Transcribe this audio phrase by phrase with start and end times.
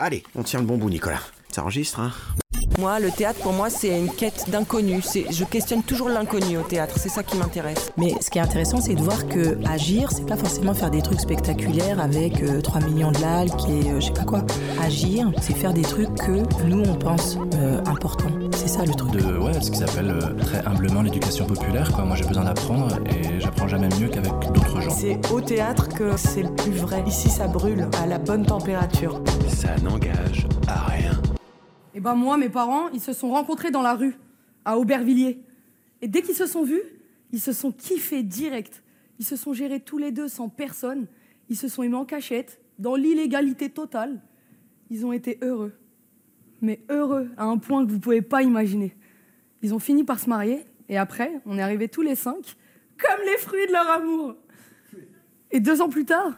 [0.00, 1.20] Allez, on tient le bon bout, Nicolas.
[1.50, 2.12] Ça enregistre, hein
[2.78, 5.00] Moi, le théâtre, pour moi, c'est une quête d'inconnu.
[5.02, 6.94] C'est- Je questionne toujours l'inconnu au théâtre.
[6.96, 7.90] C'est ça qui m'intéresse.
[7.96, 11.02] Mais ce qui est intéressant, c'est de voir que agir, c'est pas forcément faire des
[11.02, 14.44] trucs spectaculaires avec euh, 3 millions de likes et euh, je sais pas quoi.
[14.80, 16.30] Agir, c'est faire des trucs que
[16.64, 18.30] nous, on pense euh, importants.
[18.56, 19.10] C'est ça le truc.
[19.10, 21.90] de ouais, ce qu'ils appellent euh, très humblement l'éducation populaire.
[21.92, 22.04] Quoi.
[22.04, 24.90] Moi, j'ai besoin d'apprendre et j'apprends jamais mieux qu'avec d'autres gens.
[24.96, 27.02] C'est au théâtre que c'est le plus vrai.
[27.08, 29.20] Ici, ça brûle à la bonne température.
[29.48, 31.10] Ça n'engage à rien.
[31.98, 34.16] Et ben moi, mes parents, ils se sont rencontrés dans la rue,
[34.64, 35.42] à Aubervilliers.
[36.00, 36.80] Et dès qu'ils se sont vus,
[37.32, 38.84] ils se sont kiffés direct.
[39.18, 41.08] Ils se sont gérés tous les deux sans personne.
[41.48, 44.20] Ils se sont aimés en cachette, dans l'illégalité totale.
[44.90, 45.72] Ils ont été heureux.
[46.60, 48.94] Mais heureux à un point que vous pouvez pas imaginer.
[49.62, 52.54] Ils ont fini par se marier, et après, on est arrivés tous les cinq,
[52.96, 54.36] comme les fruits de leur amour.
[55.50, 56.30] Et deux ans plus tard,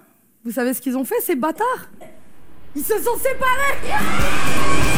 [0.42, 1.90] vous savez ce qu'ils ont fait, ces bâtards?
[2.74, 4.89] Ils se sont séparés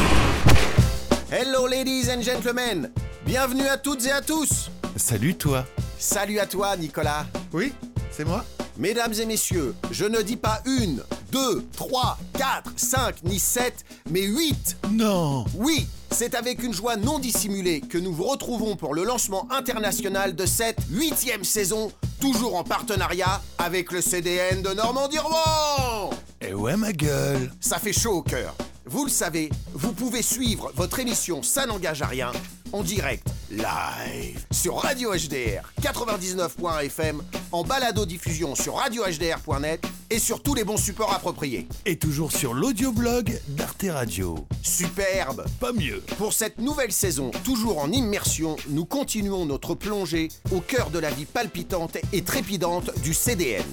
[1.34, 2.90] Hello, ladies and gentlemen
[3.24, 5.64] Bienvenue à toutes et à tous Salut toi.
[5.98, 7.72] Salut à toi, Nicolas Oui,
[8.10, 8.44] c'est moi.
[8.76, 14.24] Mesdames et messieurs, je ne dis pas une, deux, trois, quatre, cinq, ni sept, mais
[14.24, 15.46] huit Non.
[15.54, 20.36] Oui, c'est avec une joie non dissimulée que nous vous retrouvons pour le lancement international
[20.36, 26.10] de cette huitième saison, toujours en partenariat avec le CDN de Normandie-Rouen
[26.42, 27.50] Eh ouais ma gueule.
[27.58, 28.54] Ça fait chaud au cœur.
[28.84, 32.32] Vous le savez, vous pouvez suivre votre émission Ça n'engage à rien
[32.72, 37.22] en direct, live, sur Radio HDR 99.fm,
[37.52, 41.68] en balado-diffusion sur radiohdr.net et sur tous les bons supports appropriés.
[41.84, 44.46] Et toujours sur l'audioblog d'Arte Radio.
[44.62, 46.00] Superbe Pas mieux.
[46.16, 51.10] Pour cette nouvelle saison, toujours en immersion, nous continuons notre plongée au cœur de la
[51.10, 53.64] vie palpitante et trépidante du CDN,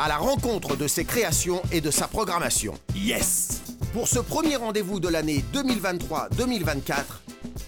[0.00, 2.74] à la rencontre de ses créations et de sa programmation.
[2.96, 3.62] Yes.
[3.98, 6.92] Pour ce premier rendez-vous de l'année 2023-2024,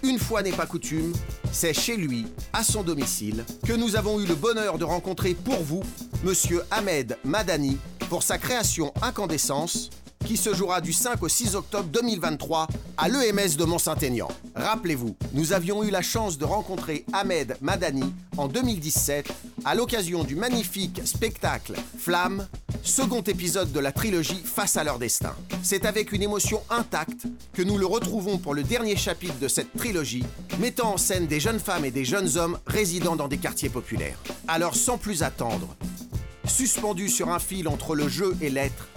[0.05, 1.12] une fois n'est pas coutume,
[1.50, 5.60] c'est chez lui, à son domicile, que nous avons eu le bonheur de rencontrer pour
[5.60, 5.82] vous
[6.22, 7.78] Monsieur Ahmed Madani
[8.09, 9.91] pour sa création Incandescence,
[10.25, 14.28] qui se jouera du 5 au 6 octobre 2023 à l'EMS de Mont-Saint-Aignan.
[14.54, 19.28] Rappelez-vous, nous avions eu la chance de rencontrer Ahmed Madani en 2017
[19.64, 22.47] à l'occasion du magnifique spectacle Flamme,
[22.82, 25.34] second épisode de la trilogie Face à leur destin.
[25.62, 29.72] C'est avec une émotion intacte que nous le retrouvons pour le dernier chapitre de cette
[29.76, 30.25] trilogie,
[30.59, 34.19] mettant en scène des jeunes femmes et des jeunes hommes résidant dans des quartiers populaires.
[34.48, 35.76] Alors sans plus attendre,
[36.44, 38.88] suspendu sur un fil entre le jeu et l'être,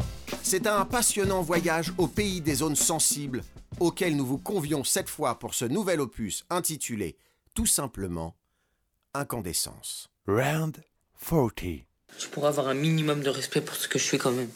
[0.42, 3.44] c'est un passionnant voyage au pays des zones sensibles
[3.80, 7.18] auquel nous vous convions cette fois pour ce nouvel opus intitulé
[7.54, 8.36] tout simplement
[9.14, 10.10] Incandescence.
[10.28, 10.78] Round
[11.30, 11.52] 40.
[12.18, 14.50] Tu pourras avoir un minimum de respect pour ce que je fais quand même.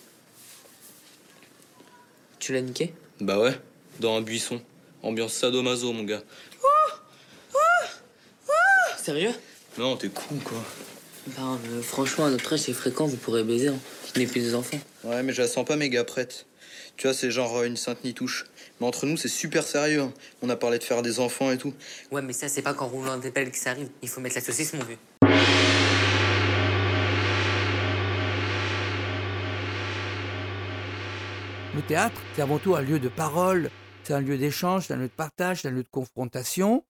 [2.39, 2.93] Tu l'as niqué?
[3.19, 3.59] Bah ouais,
[3.99, 4.61] dans un buisson.
[5.03, 6.23] Ambiance sadomaso, mon gars.
[8.97, 9.33] Sérieux?
[9.77, 10.57] Non, t'es con, quoi.
[11.35, 13.67] Ben, euh, franchement, à notre âge, c'est fréquent, vous pourrez baiser.
[13.69, 13.79] Hein.
[14.13, 14.79] Je n'ai plus des enfants.
[15.03, 16.45] Ouais, mais je la sens pas méga prête.
[16.95, 18.45] Tu vois, c'est genre euh, une sainte nitouche.
[18.79, 20.01] Mais entre nous, c'est super sérieux.
[20.01, 20.13] hein.
[20.41, 21.73] On a parlé de faire des enfants et tout.
[22.11, 23.89] Ouais, mais ça, c'est pas qu'en roulant des pelles que ça arrive.
[24.01, 24.97] Il faut mettre la saucisse, mon vieux.
[31.75, 33.69] Le théâtre, c'est avant tout un lieu de parole,
[34.03, 36.83] c'est un lieu d'échange, c'est un lieu de partage, c'est un lieu de confrontation.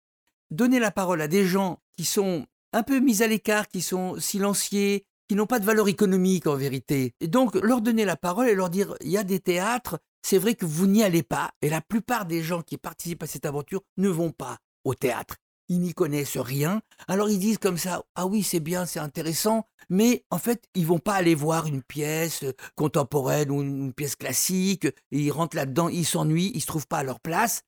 [0.51, 4.19] Donner la parole à des gens qui sont un peu mis à l'écart, qui sont
[4.19, 7.13] silenciés, qui n'ont pas de valeur économique en vérité.
[7.19, 10.37] Et donc leur donner la parole et leur dire il y a des théâtres, c'est
[10.37, 11.51] vrai que vous n'y allez pas.
[11.61, 15.35] Et la plupart des gens qui participent à cette aventure ne vont pas au théâtre.
[15.69, 16.81] Ils n'y connaissent rien.
[17.09, 20.85] Alors ils disent comme ça ah oui c'est bien, c'est intéressant, mais en fait ils
[20.85, 22.45] vont pas aller voir une pièce
[22.75, 24.87] contemporaine ou une pièce classique.
[25.11, 27.63] Ils rentrent là-dedans, ils s'ennuient, ils se trouvent pas à leur place.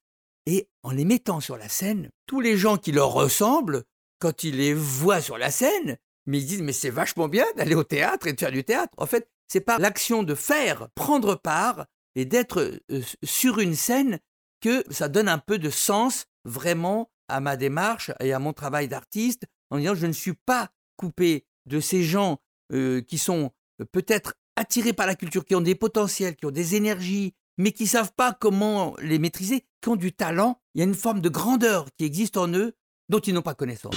[0.46, 3.84] Et en les mettant sur la scène, tous les gens qui leur ressemblent,
[4.20, 7.76] quand ils les voient sur la scène, mais ils disent mais c'est vachement bien d'aller
[7.76, 8.94] au théâtre et de faire du théâtre.
[8.98, 11.86] En fait, c'est par l'action de faire, prendre part
[12.16, 14.20] et d'être euh, sur une scène
[14.62, 18.88] que ça donne un peu de sens vraiment à ma démarche et à mon travail
[18.88, 22.40] d'artiste en disant je ne suis pas coupé de ces gens
[22.74, 23.52] euh, qui sont
[23.92, 27.88] peut-être attirés par la culture, qui ont des potentiels, qui ont des énergies, mais qui
[27.88, 30.60] savent pas comment les maîtriser, qui ont du talent.
[30.76, 32.76] Il y a une forme de grandeur qui existe en eux
[33.10, 33.96] dont ils n'ont pas connaissance.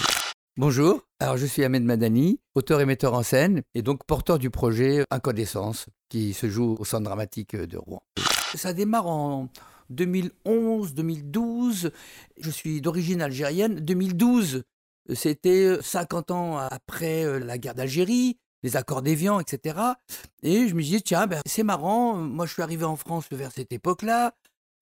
[0.56, 4.50] Bonjour, alors je suis Ahmed Madani, auteur et metteur en scène, et donc porteur du
[4.50, 8.02] projet Incandescence, qui se joue au Centre dramatique de Rouen.
[8.54, 9.48] Ça démarre en
[9.88, 11.90] 2011, 2012,
[12.38, 13.76] je suis d'origine algérienne.
[13.76, 14.64] 2012,
[15.14, 19.78] c'était 50 ans après la guerre d'Algérie, les accords d'Évian, etc.
[20.42, 23.52] Et je me disais, tiens, ben, c'est marrant, moi je suis arrivé en France vers
[23.52, 24.34] cette époque-là,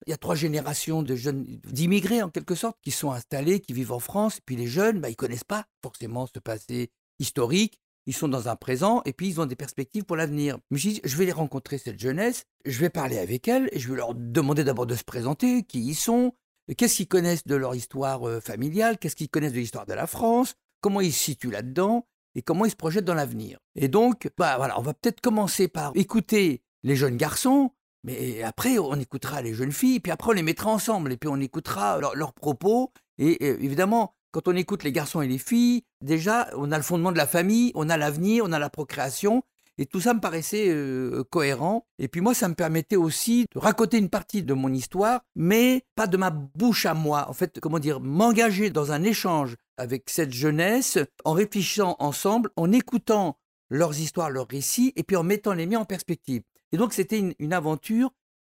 [0.07, 3.73] Il y a trois générations de jeunes, d'immigrés en quelque sorte, qui sont installés, qui
[3.73, 4.37] vivent en France.
[4.37, 7.79] Et puis les jeunes, bah, ils connaissent pas forcément ce passé historique.
[8.07, 10.57] Ils sont dans un présent et puis ils ont des perspectives pour l'avenir.
[10.71, 13.95] Je je vais les rencontrer, cette jeunesse, je vais parler avec elles et je vais
[13.95, 16.33] leur demander d'abord de se présenter, qui ils sont,
[16.75, 20.07] qu'est-ce qu'ils connaissent de leur histoire euh, familiale, qu'est-ce qu'ils connaissent de l'histoire de la
[20.07, 23.59] France, comment ils se situent là-dedans et comment ils se projettent dans l'avenir.
[23.75, 27.71] Et donc, bah voilà, on va peut-être commencer par écouter les jeunes garçons,
[28.03, 31.29] mais après on écoutera les jeunes filles, puis après on les mettra ensemble et puis
[31.29, 32.91] on écoutera leur- leurs propos.
[33.17, 36.83] Et, et évidemment, quand on écoute les garçons et les filles, déjà on a le
[36.83, 39.43] fondement de la famille, on a l'avenir, on a la procréation.
[39.77, 41.87] Et tout ça me paraissait euh, cohérent.
[41.97, 45.83] Et puis moi, ça me permettait aussi de raconter une partie de mon histoire, mais
[45.95, 47.27] pas de ma bouche à moi.
[47.29, 52.71] En fait, comment dire, m'engager dans un échange avec cette jeunesse, en réfléchissant ensemble, en
[52.71, 53.39] écoutant
[53.69, 56.43] leurs histoires, leurs récits, et puis en mettant les miens en perspective.
[56.71, 58.11] Et donc, c'était une, aventure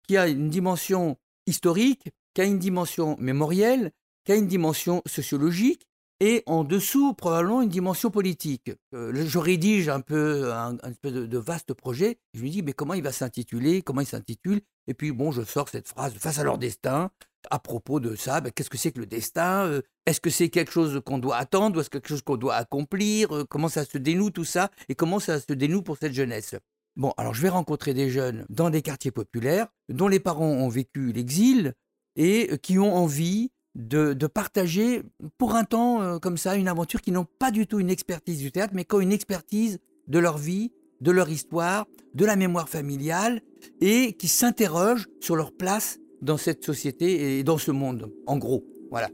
[0.06, 1.16] qui a une dimension
[1.46, 3.92] historique, qui a une dimension mémorielle,
[4.24, 5.86] qui a une dimension sociologique,
[6.20, 8.70] et en dessous, probablement, une dimension politique.
[8.94, 12.18] Euh, je rédige un peu un, un de vaste projet.
[12.34, 14.60] Je me dis, mais comment il va s'intituler Comment il s'intitule?
[14.86, 17.10] Et puis, bon, je sors cette phrase face à leur destin.
[17.50, 19.66] À propos de ça, ben, qu'est-ce que c'est que le destin?
[19.66, 22.54] Euh, Est-ce que c'est quelque chose qu'on doit attendre ou est-ce quelque chose qu'on doit
[22.54, 23.34] accomplir?
[23.34, 24.70] Euh, Comment ça se dénoue tout ça?
[24.88, 26.54] Et comment ça se dénoue pour cette jeunesse?
[26.96, 30.68] Bon, alors je vais rencontrer des jeunes dans des quartiers populaires dont les parents ont
[30.68, 31.72] vécu l'exil
[32.16, 35.02] et euh, qui ont envie de, partager
[35.38, 38.38] pour un temps euh, comme ça une aventure qui n'ont pas du tout une expertise
[38.38, 39.78] du théâtre, mais qui ont une expertise
[40.08, 43.40] de leur vie, de leur histoire, de la mémoire familiale
[43.80, 48.64] et qui s'interrogent sur leur place dans cette société et dans ce monde, en gros.
[48.90, 49.08] Voilà.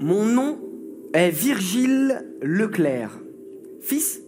[0.00, 0.58] Mon nom
[1.12, 3.20] est Virgile Leclerc,
[3.82, 4.22] fils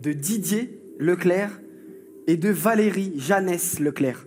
[0.00, 1.60] de Didier Leclerc
[2.26, 4.26] et de Valérie Jeannès Leclerc.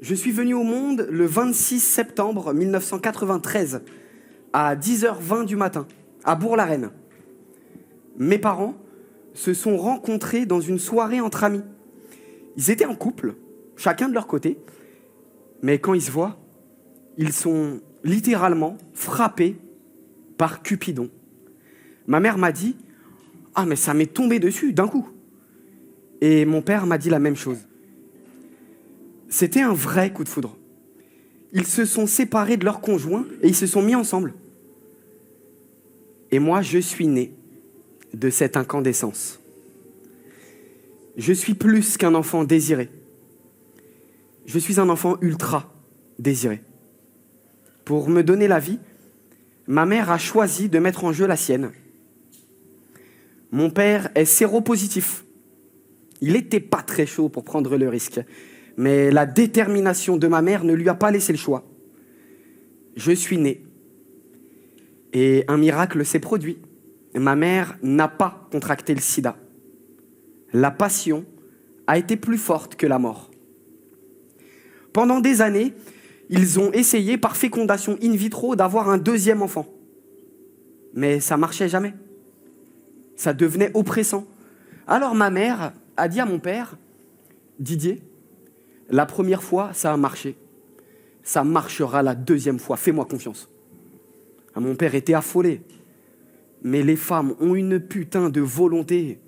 [0.00, 3.82] Je suis venu au monde le 26 septembre 1993
[4.54, 5.86] à 10h20 du matin
[6.24, 6.90] à Bourg-la-Reine.
[8.16, 8.74] Mes parents
[9.34, 11.62] se sont rencontrés dans une soirée entre amis.
[12.56, 13.34] Ils étaient en couple,
[13.76, 14.58] chacun de leur côté,
[15.62, 16.38] mais quand ils se voient,
[17.18, 19.58] ils sont littéralement frappés
[20.38, 21.10] par Cupidon.
[22.06, 22.76] Ma mère m'a dit
[23.60, 25.08] Ah, mais ça m'est tombé dessus d'un coup.
[26.20, 27.58] Et mon père m'a dit la même chose.
[29.28, 30.56] C'était un vrai coup de foudre.
[31.52, 34.34] Ils se sont séparés de leur conjoint et ils se sont mis ensemble.
[36.30, 37.32] Et moi, je suis né
[38.14, 39.40] de cette incandescence.
[41.16, 42.88] Je suis plus qu'un enfant désiré.
[44.46, 45.74] Je suis un enfant ultra
[46.20, 46.62] désiré.
[47.84, 48.78] Pour me donner la vie,
[49.66, 51.72] ma mère a choisi de mettre en jeu la sienne.
[53.50, 55.24] Mon père est séropositif.
[56.20, 58.20] Il n'était pas très chaud pour prendre le risque,
[58.76, 61.64] mais la détermination de ma mère ne lui a pas laissé le choix.
[62.96, 63.62] Je suis né.
[65.12, 66.58] Et un miracle s'est produit.
[67.14, 69.36] Ma mère n'a pas contracté le sida.
[70.52, 71.24] La passion
[71.86, 73.30] a été plus forte que la mort.
[74.92, 75.74] Pendant des années,
[76.28, 79.66] ils ont essayé par fécondation in vitro d'avoir un deuxième enfant.
[80.92, 81.94] Mais ça marchait jamais.
[83.18, 84.24] Ça devenait oppressant.
[84.86, 86.76] Alors ma mère a dit à mon père,
[87.58, 88.00] Didier,
[88.88, 90.36] la première fois, ça a marché.
[91.24, 93.50] Ça marchera la deuxième fois, fais-moi confiance.
[94.54, 95.62] Ah, Mon père était affolé.
[96.62, 99.18] Mais les femmes ont une putain de volonté.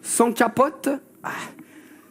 [0.00, 0.88] Sans capote,
[1.24, 1.32] ah,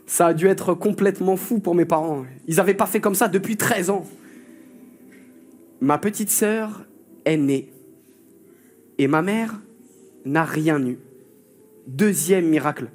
[0.05, 2.25] ça a dû être complètement fou pour mes parents.
[2.47, 4.05] Ils n'avaient pas fait comme ça depuis 13 ans.
[5.79, 6.85] Ma petite sœur
[7.23, 7.71] est née.
[8.97, 9.59] Et ma mère
[10.25, 10.97] n'a rien eu.
[11.87, 12.89] Deuxième miracle.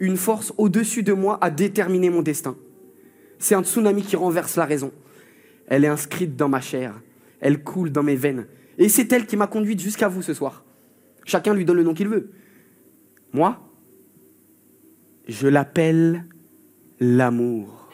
[0.00, 2.56] Une force au-dessus de moi a déterminé mon destin.
[3.38, 4.92] C'est un tsunami qui renverse la raison.
[5.66, 7.00] Elle est inscrite dans ma chair.
[7.40, 8.46] Elle coule dans mes veines.
[8.78, 10.64] Et c'est elle qui m'a conduite jusqu'à vous ce soir.
[11.24, 12.30] Chacun lui donne le nom qu'il veut.
[13.32, 13.60] Moi,
[15.28, 16.24] je l'appelle
[17.00, 17.88] l'amour.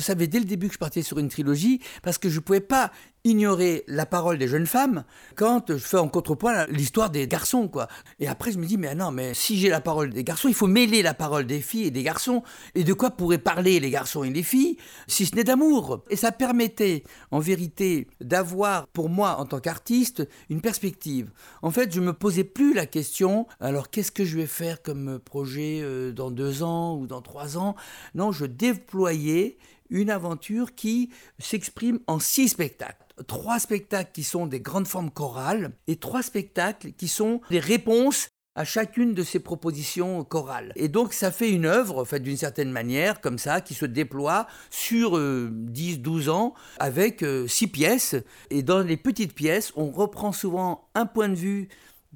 [0.00, 2.60] Savais dès le début que je partais sur une trilogie parce que je ne pouvais
[2.60, 2.90] pas
[3.24, 5.04] ignorer la parole des jeunes femmes
[5.36, 7.86] quand je fais en contrepoint l'histoire des garçons quoi.
[8.18, 10.54] Et après je me dis mais non mais si j'ai la parole des garçons, il
[10.54, 12.42] faut mêler la parole des filles et des garçons
[12.74, 16.02] et de quoi pourraient parler les garçons et les filles si ce n'est d'amour?
[16.08, 21.30] Et ça permettait en vérité d'avoir pour moi en tant qu'artiste une perspective.
[21.62, 25.18] En fait, je me posais plus la question alors qu'est-ce que je vais faire comme
[25.18, 27.74] projet euh, dans deux ans ou dans trois ans?
[28.14, 29.58] Non, je déployais
[29.90, 35.72] une aventure qui s'exprime en six spectacles trois spectacles qui sont des grandes formes chorales
[35.86, 40.72] et trois spectacles qui sont des réponses à chacune de ces propositions chorales.
[40.74, 43.86] Et donc ça fait une œuvre, en fait, d'une certaine manière, comme ça, qui se
[43.86, 48.16] déploie sur 10-12 ans, avec euh, six pièces.
[48.50, 51.68] Et dans les petites pièces, on reprend souvent un point de vue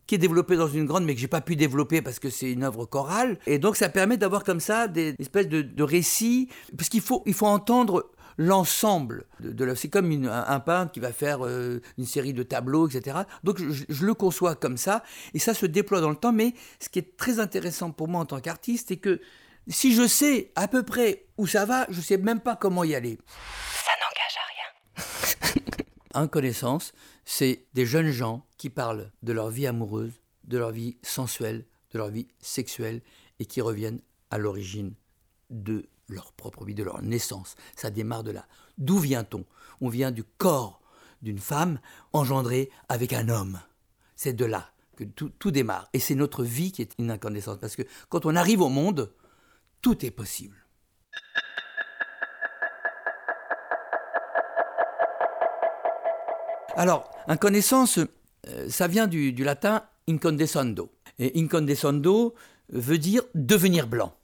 [0.06, 2.50] qui est développé dans une grande, mais que j'ai pas pu développer parce que c'est
[2.52, 3.38] une œuvre chorale.
[3.46, 7.22] Et donc ça permet d'avoir comme ça des espèces de, de récits, parce qu'il faut,
[7.26, 11.12] il faut entendre l'ensemble de, de la- c'est comme une- un, un peintre qui va
[11.12, 15.38] faire euh, une série de tableaux etc donc je, je le conçois comme ça et
[15.38, 18.26] ça se déploie dans le temps mais ce qui est très intéressant pour moi en
[18.26, 19.20] tant qu'artiste c'est que
[19.68, 22.96] si je sais à peu près où ça va je sais même pas comment y
[22.96, 23.18] aller
[23.84, 24.46] Ça n'engage à
[25.62, 25.64] rien.
[26.24, 26.92] en connaissance,
[27.24, 30.12] c'est des jeunes gens qui parlent de leur vie amoureuse,
[30.44, 33.02] de leur vie sensuelle, de leur vie sexuelle
[33.38, 34.00] et qui reviennent
[34.30, 34.94] à l'origine
[35.50, 37.54] de leur propre vie, de leur naissance.
[37.76, 38.46] Ça démarre de là.
[38.78, 39.44] D'où vient-on?
[39.80, 40.80] On vient du corps
[41.22, 41.80] d'une femme
[42.12, 43.60] engendrée avec un homme.
[44.16, 45.88] C'est de là que tout, tout démarre.
[45.92, 47.58] Et c'est notre vie qui est une incandescence.
[47.58, 49.12] Parce que quand on arrive au monde,
[49.80, 50.63] tout est possible.
[56.76, 60.90] Alors, incandescence, euh, ça vient du, latin incandescendo.
[61.18, 62.34] Et incandescendo
[62.70, 64.14] veut dire devenir blanc.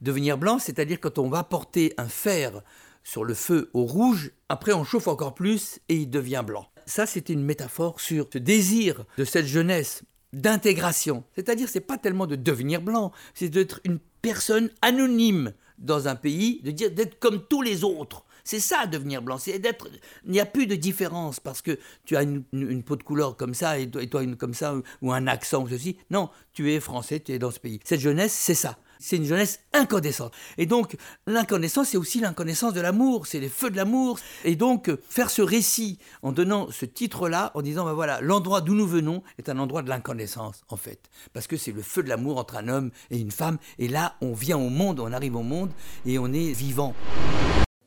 [0.00, 2.62] Devenir blanc, c'est-à-dire quand on va porter un fer
[3.04, 6.68] sur le feu au rouge, après on chauffe encore plus et il devient blanc.
[6.86, 11.24] Ça, c'était une métaphore sur ce désir de cette jeunesse d'intégration.
[11.34, 16.60] C'est-à-dire, c'est pas tellement de devenir blanc, c'est d'être une personne anonyme dans un pays,
[16.62, 18.24] de dire d'être comme tous les autres.
[18.44, 19.88] C'est ça devenir blanc, c'est d'être.
[20.24, 23.54] Il n'y a plus de différence parce que tu as une, peau de couleur comme
[23.54, 25.96] ça et toi, une comme ça ou, un accent ou ceci.
[26.10, 27.80] Non, tu es français, tu es dans ce pays.
[27.84, 28.78] Cette jeunesse, c'est ça.
[28.98, 30.32] C'est une jeunesse incandescente.
[30.58, 30.96] Et donc,
[31.26, 34.20] l'incandescence, c'est aussi l'incandescence de l'amour, c'est les feux de l'amour.
[34.44, 38.74] Et donc, faire ce récit en donnant ce titre-là, en disant, ben voilà, l'endroit d'où
[38.74, 41.10] nous venons est un endroit de l'incandescence, en fait.
[41.32, 43.58] Parce que c'est le feu de l'amour entre un homme et une femme.
[43.80, 45.72] Et là, on vient au monde, on arrive au monde
[46.06, 46.94] et on est vivant.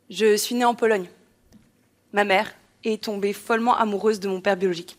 [0.09, 1.07] Je suis née en Pologne.
[2.13, 4.97] Ma mère est tombée follement amoureuse de mon père biologique.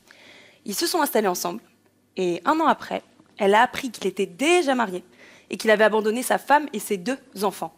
[0.65, 1.63] Ils se sont installés ensemble
[2.17, 3.03] et un an après,
[3.39, 5.05] elle a appris qu'il était déjà marié
[5.49, 7.75] et qu'il avait abandonné sa femme et ses deux enfants.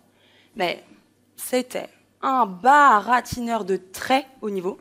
[0.56, 0.82] Mais
[1.36, 1.88] c'était
[2.22, 4.78] un baratineur de très haut niveau.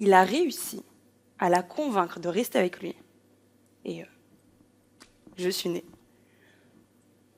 [0.00, 0.82] Il a réussi
[1.38, 2.94] à la convaincre de rester avec lui.
[3.84, 4.06] Et euh,
[5.36, 5.84] je suis née.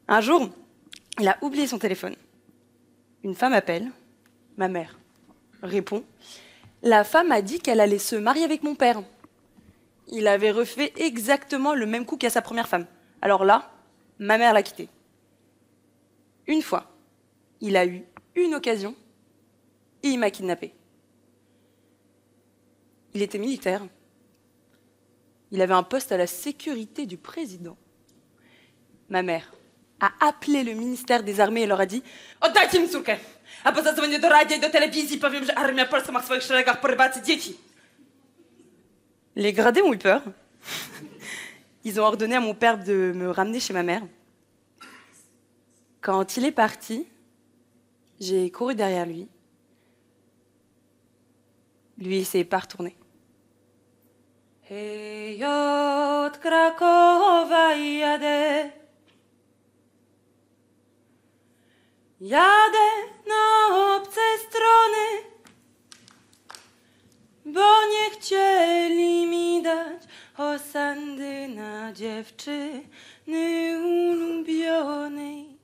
[0.06, 0.48] Un jour,
[1.18, 2.14] il a oublié son téléphone.
[3.24, 3.90] Une femme appelle.
[4.58, 4.98] Ma mère
[5.62, 6.04] répond.
[6.82, 9.02] La femme a dit qu'elle allait se marier avec mon père.
[10.08, 12.86] Il avait refait exactement le même coup qu'à sa première femme.
[13.22, 13.70] Alors là,
[14.18, 14.88] ma mère l'a quitté.
[16.48, 16.90] Une fois,
[17.60, 18.96] il a eu une occasion
[20.02, 20.74] et il m'a kidnappé.
[23.14, 23.86] Il était militaire.
[25.52, 27.76] Il avait un poste à la sécurité du président.
[29.08, 29.52] Ma mère
[30.00, 32.02] a appelé le ministère des Armées et leur a dit
[33.64, 36.24] a poza dzwonię do radia i do telewizji i powiem, że Armia Polska ma w
[36.24, 37.56] swoich szeregach porywacy dzieci.
[39.36, 40.22] Les gradés ont eu peur.
[41.84, 44.02] Ils ont ordonné à mon père de me ramener chez ma mère.
[46.00, 47.06] Quand il est parti,
[48.20, 49.28] j'ai couru derrière lui.
[51.98, 52.96] Lui, il s'est pas retourné.
[54.70, 58.70] Hej, od Krakowa jadę.
[62.20, 62.88] Jadę
[63.26, 65.06] na obce strony,
[67.44, 70.02] bo nie chcieli mi dać
[70.36, 72.86] osandy na dziewczyny
[73.84, 75.58] ulubionej.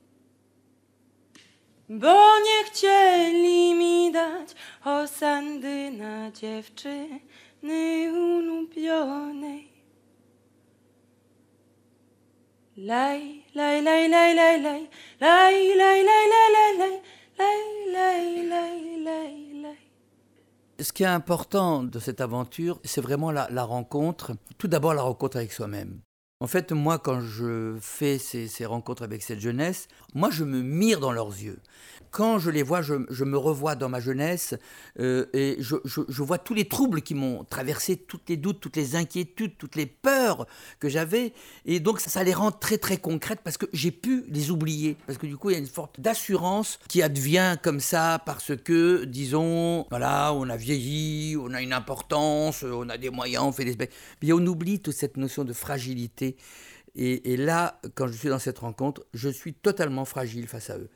[1.89, 9.71] Bo nie chcieli mi dać osandy na dziewczyny ulubionej.
[12.77, 13.44] Laj,
[20.77, 24.33] Ce qui est important de cette aventure, c'est vraiment la rencontre.
[24.57, 26.01] Tout d'abord, la rencontre avec soi-même.
[26.45, 30.99] En fait, moi, quand je fais ces, rencontres avec cette jeunesse, moi, je me mire
[30.99, 31.59] dans leurs yeux
[32.15, 32.93] quand je les vois, je,
[33.25, 34.55] me revois dans ma jeunesse
[35.01, 38.95] euh, et je, vois tous les troubles qui m'ont traversé, tous les doutes, toutes les
[38.95, 40.47] inquiétudes, toutes les peurs
[40.79, 41.33] que j'avais.
[41.65, 44.95] Et donc, ça, ça, les rend très, très concrètes parce que j'ai pu les oublier.
[45.07, 48.55] Parce que du coup, il y a une forme d'assurance qui advient comme ça parce
[48.55, 53.51] que, disons, voilà, on a vieilli, on a une importance, on a des moyens, on
[53.51, 53.89] fait des...
[54.23, 56.34] Mais on oublie toute cette notion de fragilité.
[56.97, 60.77] Et, et, là, quand je suis dans cette rencontre, je suis totalement fragile face à
[60.77, 60.89] eux.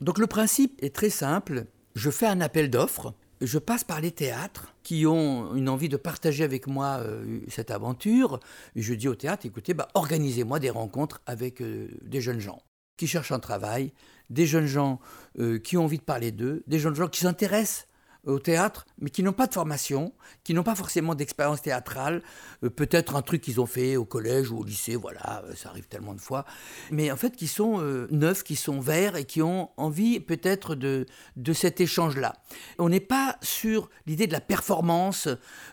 [0.00, 1.66] Donc le principe est très simple.
[1.94, 3.14] Je fais un appel d'offres.
[3.40, 7.70] Je passe par les théâtres qui ont une envie de partager avec moi euh, cette
[7.70, 8.38] aventure.
[8.76, 12.62] Je dis au théâtre, écoutez, bah, organisez-moi des rencontres avec euh, des jeunes gens
[12.96, 13.92] qui cherchent un travail,
[14.30, 15.00] des jeunes gens
[15.38, 17.86] euh, qui ont envie de parler d'eux, des jeunes gens qui s'intéressent
[18.24, 20.14] au théâtre, mais qui n'ont pas de formation,
[20.44, 22.22] qui n'ont pas forcément d'expérience théâtrale,
[22.62, 25.68] euh, peut-être un truc qu'ils ont fait au collège ou au lycée, voilà, euh, ça
[25.68, 26.46] arrive tellement de fois,
[26.90, 31.04] mais en fait qui sont neufs, qui sont verts et qui ont envie peut-être de,
[31.36, 32.34] de cet échange-là.
[32.78, 35.28] On n'est pas sur l'idée de la performance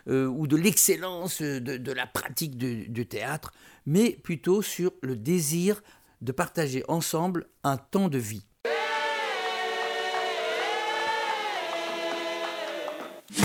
[0.06, 3.52] ou de l'excellence de, de, la pratique du théâtre,
[3.86, 5.82] mais plutôt sur le désir
[6.22, 8.46] de partager ensemble un temps de vie.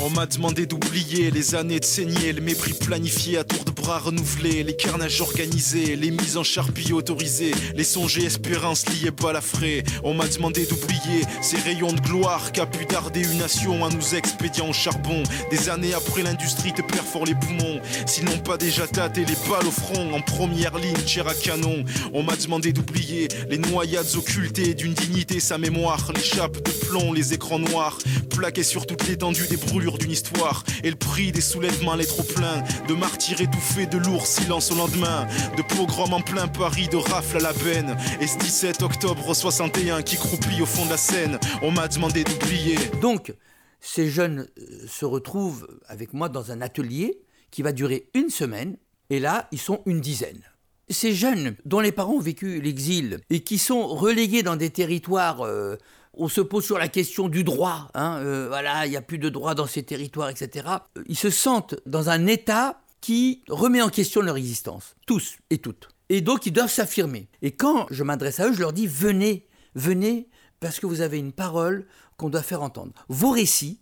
[0.04, 4.00] On m'a demandé d'oublier les années de saigner, le mépris planifié à tour de bras
[4.00, 9.84] renouvelé, les carnages organisés, les mises en charpie autorisées, les songes et espérances liées balafrées.
[10.04, 14.16] On m'a demandé d'oublier ces rayons de gloire qu'a pu darder une nation à nous
[14.16, 15.24] expédients au charbon.
[15.52, 19.72] Des années après l'industrie te perfore les poumons, sinon pas déjà tâté les balles au
[19.72, 21.84] front en première ligne, tir à canon.
[22.14, 27.14] On m'a demandé d'oublier les noyades occultées d'une dignité, sa mémoire, les chapes de plomb,
[27.14, 27.98] les écrans noirs,
[28.30, 32.24] plaqués sur toute l'étendue des brûlures d'une histoire et le prix des soulèvements les trop
[32.24, 36.98] plein de martyrs étouffés de lourds silences au lendemain de pogroms en plein Paris de
[36.98, 40.98] rafle à la benne et ce 17 octobre 61 qui croupit au fond de la
[40.98, 43.34] Seine on m'a demandé d'oublier donc
[43.80, 44.48] ces jeunes
[44.88, 47.20] se retrouvent avec moi dans un atelier
[47.52, 48.78] qui va durer une semaine
[49.12, 50.42] et là ils sont une dizaine
[50.90, 55.42] ces jeunes dont les parents ont vécu l'exil et qui sont relégués dans des territoires
[55.42, 55.76] euh,
[56.20, 57.90] on se pose sur la question du droit.
[57.94, 60.68] Hein, euh, voilà, il n'y a plus de droit dans ces territoires, etc.
[61.08, 65.90] Ils se sentent dans un état qui remet en question leur existence, tous et toutes.
[66.10, 67.30] Et donc ils doivent s'affirmer.
[67.42, 70.30] Et quand je m'adresse à eux, je leur dis venez, venez,
[70.60, 72.94] parce que vous avez une parole qu'on doit faire entendre.
[73.10, 73.82] Vos récits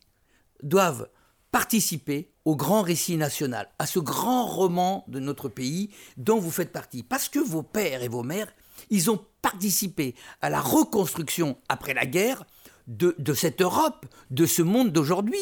[0.64, 1.08] doivent
[1.52, 6.72] participer au grand récit national, à ce grand roman de notre pays dont vous faites
[6.72, 7.02] partie.
[7.02, 8.52] Parce que vos pères et vos mères,
[8.90, 12.46] ils ont participé à la reconstruction après la guerre
[12.88, 15.40] de, de cette Europe, de ce monde d'aujourd'hui,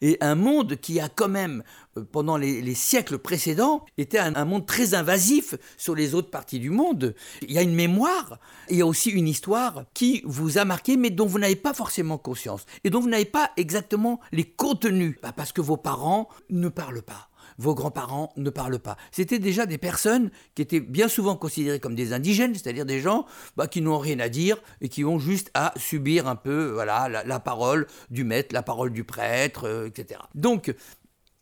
[0.00, 1.62] et un monde qui a quand même,
[1.96, 6.30] euh, pendant les, les siècles précédents, été un, un, monde très invasif sur les autres
[6.30, 7.14] parties du monde.
[7.42, 10.96] Il y a une mémoire, il y a aussi une histoire qui vous a marqué,
[10.96, 15.16] mais dont vous n'avez pas forcément conscience, et dont vous n'avez pas exactement les contenus,
[15.22, 18.96] bah parce que vos parents ne parlent pas vos grands-parents ne parlent pas.
[19.10, 23.26] C'était déjà des personnes qui étaient bien souvent considérées comme des indigènes, c'est-à-dire des gens
[23.56, 27.08] bah, qui n'ont rien à dire et qui ont juste à subir un peu voilà,
[27.08, 30.20] la, parole du maître, la parole du prêtre, euh, etc.
[30.34, 30.74] Donc,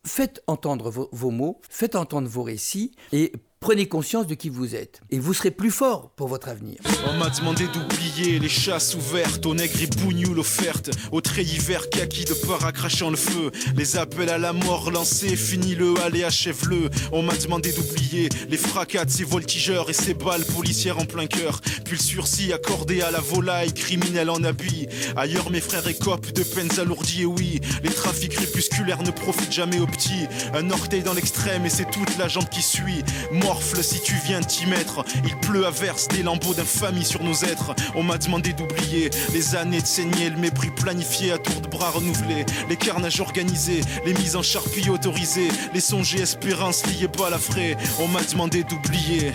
[0.05, 3.31] faites entendre vos mots, faites entendre vos récits et
[3.63, 6.77] Prenez conscience de qui vous êtes et vous serez plus fort pour votre avenir.
[7.07, 12.25] On m'a demandé d'oublier les chasses ouvertes, aux nègres et offertes, aux treillis verts kaki
[12.25, 16.89] de para crachant le feu, les appels à la mort lancés, fini le allez achève-le.
[17.11, 21.27] On m'a demandé d'oublier les fracas de ces voltigeurs et ces balles policières en plein
[21.27, 24.87] cœur, puis le sursis accordé à la volaille criminelle en habit.
[25.15, 29.79] Ailleurs mes frères écopent de peines alourdies et oui, les trafics crépusculaires ne profitent jamais
[29.79, 30.25] aux petits.
[30.55, 33.03] Un orteil dans l'extrême et c'est toute la jambe qui suit.
[33.59, 35.03] Si tu viens t'y mettre.
[35.25, 37.73] Il pleut à verse des lambeaux d'infamie sur nos êtres.
[37.95, 41.89] On m'a demandé d'oublier les années de saigner, le mépris planifié à tour de bras
[41.89, 47.75] renouvelés, les carnages organisés, les mises en charpie autorisées, les songes et espérances liées balafrées.
[47.99, 49.33] On m'a demandé d'oublier.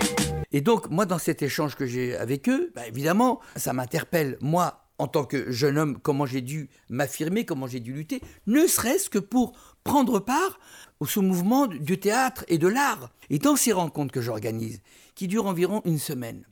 [0.52, 4.86] Et donc, moi, dans cet échange que j'ai avec eux, bah, évidemment, ça m'interpelle, moi,
[4.98, 9.10] en tant que jeune homme, comment j'ai dû m'affirmer, comment j'ai dû lutter, ne serait-ce
[9.10, 9.52] que pour
[9.86, 10.58] prendre part
[10.98, 13.10] au sous-mouvement du théâtre et de l'art.
[13.30, 14.80] Et dans ces rencontres que j'organise,
[15.14, 16.44] qui durent environ une semaine,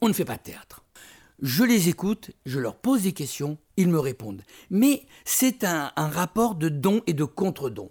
[0.00, 0.84] on ne fait pas de théâtre.
[1.40, 4.42] Je les écoute, je leur pose des questions, ils me répondent.
[4.70, 7.90] Mais c'est un, rapport de don et de contre-don.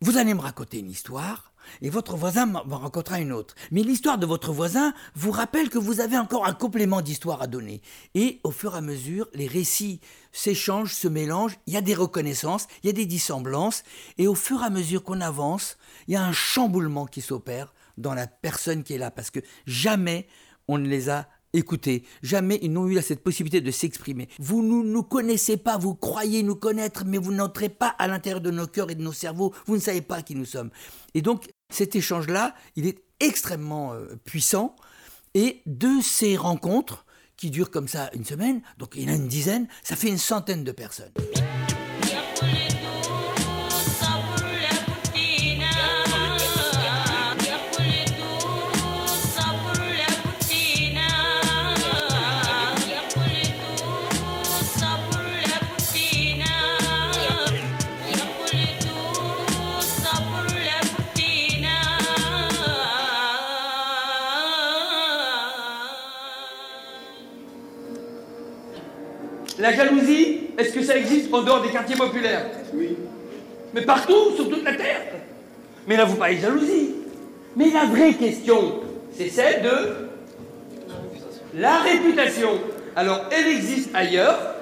[0.00, 1.52] Vous allez me raconter une histoire,
[1.82, 3.54] Et votre voisin va rencontrer une autre.
[3.70, 7.48] Mais l'histoire de votre voisin vous rappelle que vous avez encore un complément d'histoire à
[7.48, 7.82] donner.
[8.14, 10.00] Et au fur et à mesure, les récits
[10.36, 13.82] s'échangent, se mélangent, il y a des reconnaissances, il y a des dissemblances,
[14.18, 17.72] et au fur et à mesure qu'on avance, il y a un chamboulement qui s'opère
[17.96, 20.28] dans la personne qui est là, parce que jamais
[20.68, 24.28] on ne les a écoutés, jamais ils n'ont eu cette possibilité de s'exprimer.
[24.38, 28.42] Vous ne nous, connaissez pas, vous croyez nous connaître, mais vous n'entrez pas à l'intérieur
[28.42, 30.70] de nos cœurs et de nos cerveaux, vous ne savez pas qui nous sommes.
[31.14, 34.76] Et donc cet échange-là, il est extrêmement euh, puissant,
[35.32, 37.05] et de ces rencontres,
[37.36, 40.08] qui durent comme ça une semaine, donc il y en a une dizaine, ça fait
[40.08, 41.12] une centaine de personnes.
[69.58, 72.46] La jalousie, est-ce que ça existe en dehors des quartiers populaires?
[72.74, 72.96] Oui.
[73.74, 75.02] Mais partout, sur toute la Terre
[75.86, 76.94] Mais là, vous parlez de jalousie.
[77.56, 78.80] Mais la vraie question,
[79.12, 80.06] c'est celle de
[81.54, 82.50] la réputation.
[82.94, 84.54] Alors, elle existe ailleurs.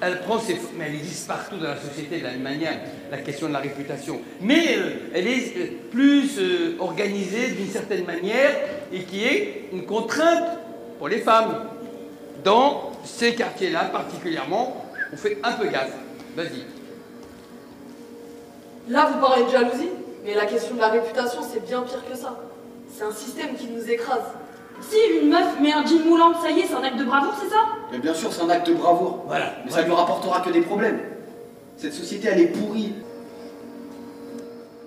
[0.00, 0.54] Elle prend ses...
[0.78, 2.78] Mais elle existe partout dans la société de la même manière,
[3.10, 4.20] la question de la réputation.
[4.40, 8.56] Mais euh, elle est euh, plus euh, organisée d'une certaine manière
[8.92, 10.58] et qui est une contrainte
[10.98, 11.66] pour les femmes.
[12.42, 15.94] Dans ces quartiers-là particulièrement, on fait un peu gaffe.
[16.36, 16.64] Vas-y.
[18.88, 19.90] Là, vous parlez de jalousie,
[20.24, 22.38] mais la question de la réputation, c'est bien pire que ça.
[22.92, 24.24] C'est un système qui nous écrase.
[24.80, 27.34] Si une meuf met un jean moulant, ça y est, c'est un acte de bravoure,
[27.40, 27.66] c'est ça?
[27.92, 29.24] Mais bien sûr, c'est un acte de bravoure.
[29.26, 29.54] Voilà.
[29.64, 31.00] Mais ça lui rapportera que des problèmes.
[31.76, 32.94] Cette société, elle est pourrie.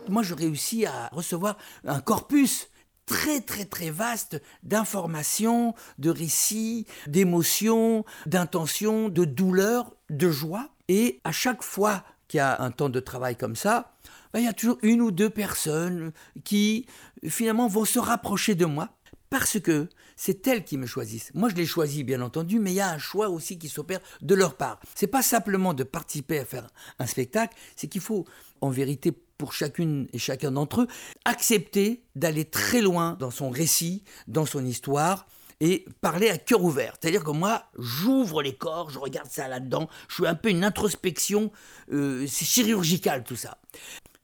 [0.10, 2.68] Moi, je réussis à recevoir un corpus
[3.06, 10.70] très très très vaste d'informations, de récits, d'émotions, d'intentions, de douleurs, de joie.
[10.88, 13.94] Et à chaque fois qu'il y a un temps de travail comme ça,
[14.34, 16.12] ben, il y a toujours une ou deux personnes
[16.44, 16.88] qui
[17.28, 18.90] finalement vont se rapprocher de moi
[19.30, 21.32] parce que c'est elles qui me choisissent.
[21.34, 24.00] Moi, je les choisis, bien entendu, mais il y a un choix aussi qui s'opère
[24.22, 24.80] de leur part.
[24.96, 26.68] C'est pas simplement de participer à faire
[27.00, 28.26] un spectacle, c'est qu'il faut,
[28.62, 29.12] en vérité,
[29.44, 30.88] pour chacune et chacun d'entre eux,
[31.26, 35.28] accepter d'aller très loin dans son récit, dans son histoire,
[35.60, 36.94] et parler à cœur ouvert.
[36.98, 40.64] C'est-à-dire que moi, j'ouvre les corps, je regarde ça là-dedans, je fais un peu une
[40.64, 41.52] introspection,
[41.92, 43.58] euh, c'est chirurgical tout ça.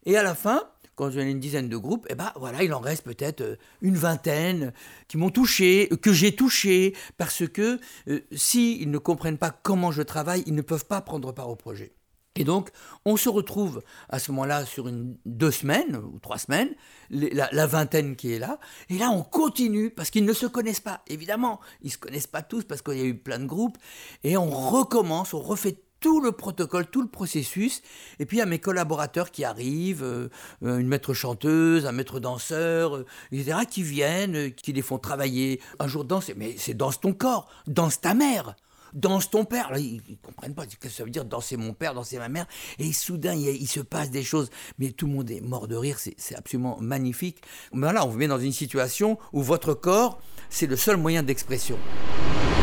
[0.06, 0.64] Et à la fin,
[0.96, 3.98] quand j'ai une dizaine de groupes, eh ben voilà, il en reste peut-être euh, une
[3.98, 4.72] vingtaine
[5.10, 7.78] qui m'ont touché, que j'ai touché, parce que
[8.08, 11.58] euh, s'ils ne comprennent pas comment je travaille, ils ne peuvent pas prendre part au
[11.58, 11.92] projet.
[12.40, 12.70] Et donc,
[13.04, 14.90] on se retrouve à ce moment-là sur
[15.26, 16.70] deux semaines ou trois semaines,
[17.12, 21.02] la, vingtaine qui est là, et là on continue parce qu'ils ne se connaissent pas.
[21.08, 23.78] Évidemment, ils se connaissent pas tous parce qu'il y a eu plein de groupes,
[24.24, 27.82] et on recommence, on refait tout le protocole, tout le processus,
[28.20, 30.30] et puis il y a mes collaborateurs qui arrivent, euh,
[30.62, 35.60] une maître chanteuse, un maître danseur, euh, etc., qui viennent, euh, qui les font travailler.
[35.78, 38.56] Un jour danser, mais c'est danse ton corps, danse ta mère
[38.94, 39.72] danse ton père.
[39.72, 42.30] Là, ils, ils comprennent pas ce que ça veut dire danser mon père, danser ma
[42.30, 42.46] mère.
[42.78, 44.50] Et soudain, il, se passe des choses.
[44.78, 45.98] Mais tout le monde est mort de rire.
[46.00, 47.42] C'est absolument magnifique.
[47.74, 51.24] Mais Voilà, on vous met dans une situation où votre corps, c'est le seul moyen
[51.24, 51.78] d'expression.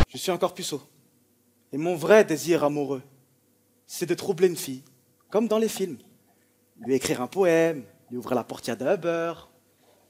[0.08, 0.82] Je suis encore puceau.
[1.72, 3.02] Et mon vrai désir amoureux,
[3.86, 4.82] c'est de troubler une fille,
[5.30, 5.98] comme dans les films.
[6.80, 9.34] Lui écrire un poème, lui ouvrir la portière d'un Uber,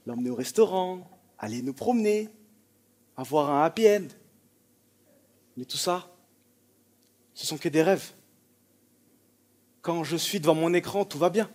[0.07, 2.29] l'emmener au restaurant, aller nous promener,
[3.16, 4.07] avoir un happy end.
[5.57, 6.14] Mais tout ça,
[7.35, 8.12] ce sont que des rêves.
[9.83, 11.51] Quand je suis devant mon écran, tout va bien.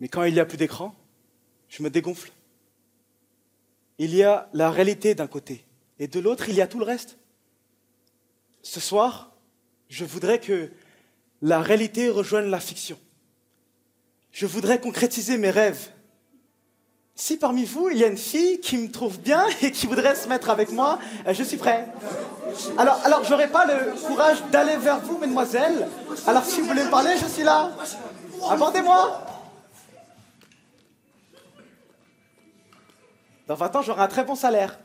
[0.00, 0.94] Mais quand il n'y a plus d'écran,
[1.68, 2.32] je me dégonfle.
[3.98, 5.64] Il y a la réalité d'un côté,
[5.98, 7.18] et de l'autre, il y a tout le reste.
[8.62, 9.36] Ce soir,
[9.88, 10.72] je voudrais que
[11.42, 12.98] la réalité rejoigne la fiction.
[14.32, 15.93] Je voudrais concrétiser mes rêves.
[17.16, 20.16] Si parmi vous, il y a une fille qui me trouve bien et qui voudrait
[20.16, 20.98] se mettre avec moi,
[21.28, 21.86] euh, je suis prêt.
[22.76, 25.88] Alors, alors j'aurais pas le courage d'aller vers vous, mesdemoiselles.
[26.26, 27.70] Alors, si vous voulez me parler, je suis là.
[28.50, 29.20] Abordez-moi.
[33.46, 34.80] Dans 20 ans, j'aurai un très bon salaire.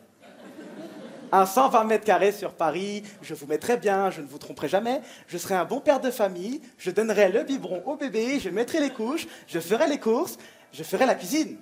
[1.32, 5.02] Un 120 mètres carrés sur Paris, je vous mettrai bien, je ne vous tromperai jamais.
[5.28, 8.80] Je serai un bon père de famille, je donnerai le biberon au bébé, je mettrai
[8.80, 10.38] les couches, je ferai les courses,
[10.74, 11.58] je ferai la cuisine.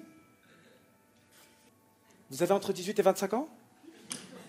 [2.29, 3.47] Vous avez entre 18 et 25 ans?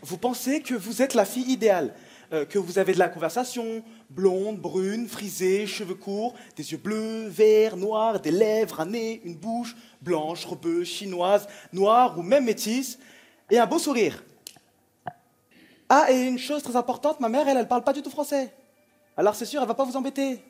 [0.02, 1.94] Vous pensez que vous êtes la fille idéale.
[2.32, 7.26] euh, que vous avez de la conversation, blonde, brune, frisée, cheveux courts, des yeux bleus,
[7.28, 12.98] verts, noirs, des lèvres, un nez, une bouche, blanche, rebeu, chinoise, noire ou même métisse,
[13.50, 14.22] et un beau sourire.
[15.88, 18.52] Ah, et une chose très importante, ma mère, elle, elle parle pas du tout français.
[19.16, 20.44] Alors c'est sûr, elle va pas vous embêter.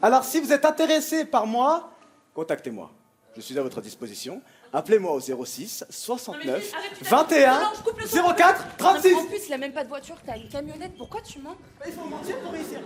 [0.00, 1.90] Alors si vous êtes intéressé par moi,
[2.34, 2.90] contactez-moi.
[3.36, 4.40] Je suis à votre disposition.
[4.74, 7.72] Appelez-moi au 06 69 21
[8.36, 9.14] 04 36.
[9.14, 11.56] En plus, il a même pas de voiture, t'as une camionnette, pourquoi tu mens?
[11.86, 12.80] Il faut mentir pour réussir.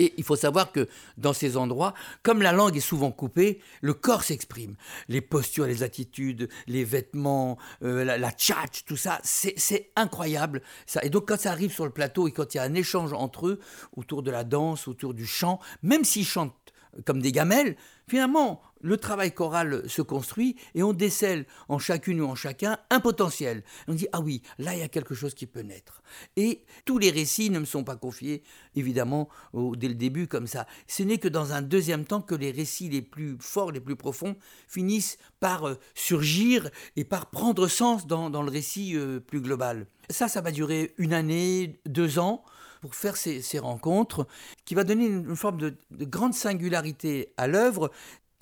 [0.00, 3.92] Et il faut savoir que dans ces endroits, comme la langue est souvent coupée, le
[3.92, 4.74] corps s'exprime.
[5.08, 10.62] Les postures, les attitudes, les vêtements, euh, la, la tchatch, tout ça, c'est c'est incroyable.
[10.86, 11.00] Ça.
[11.04, 13.12] Et donc quand ça arrive sur le plateau et quand il y a un échange
[13.12, 13.60] entre eux,
[13.94, 16.56] autour de la danse, autour du chant, même s'ils chantent
[17.04, 17.76] comme des gamelles,
[18.08, 23.00] finalement, le travail choral se construit et on décèle en chacune ou en chacun un
[23.00, 23.62] potentiel.
[23.88, 26.02] On dit, ah oui, là, il y a quelque chose qui peut naître.
[26.36, 28.42] Et tous les récits ne me sont pas confiés,
[28.74, 30.66] évidemment, dès le début comme ça.
[30.86, 33.96] Ce n'est que dans un deuxième temps que les récits les plus forts, les plus
[33.96, 39.40] profonds, finissent par euh, surgir et par prendre sens dans, dans le récit euh, plus
[39.40, 39.86] global.
[40.08, 42.44] Ça, ça va durer une année, deux ans
[42.80, 44.26] pour faire ces, rencontres,
[44.64, 47.90] qui va donner une, forme de, de grande singularité à l'œuvre.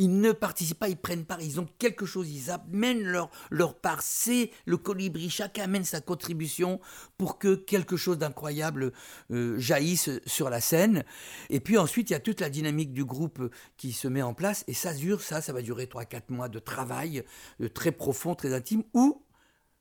[0.00, 3.80] Ils ne participent pas, ils prennent part, ils ont quelque chose, ils amènent leur, leur
[3.80, 4.00] part.
[4.00, 6.80] C'est le colibri, chacun amène sa contribution
[7.16, 8.92] pour que quelque chose d'incroyable
[9.32, 11.04] euh, jaillisse sur la scène.
[11.50, 14.34] Et puis ensuite, il y a toute la dynamique du groupe qui se met en
[14.34, 17.24] place, et ça dure, ça, ça va durer 3-4 mois de travail
[17.60, 19.24] euh, très profond, très intime, où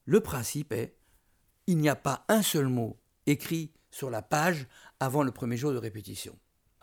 [0.05, 0.97] le principe est,
[1.67, 4.67] il n'y a pas un seul mot écrit sur la page
[4.99, 6.37] avant le premier jour de répétition.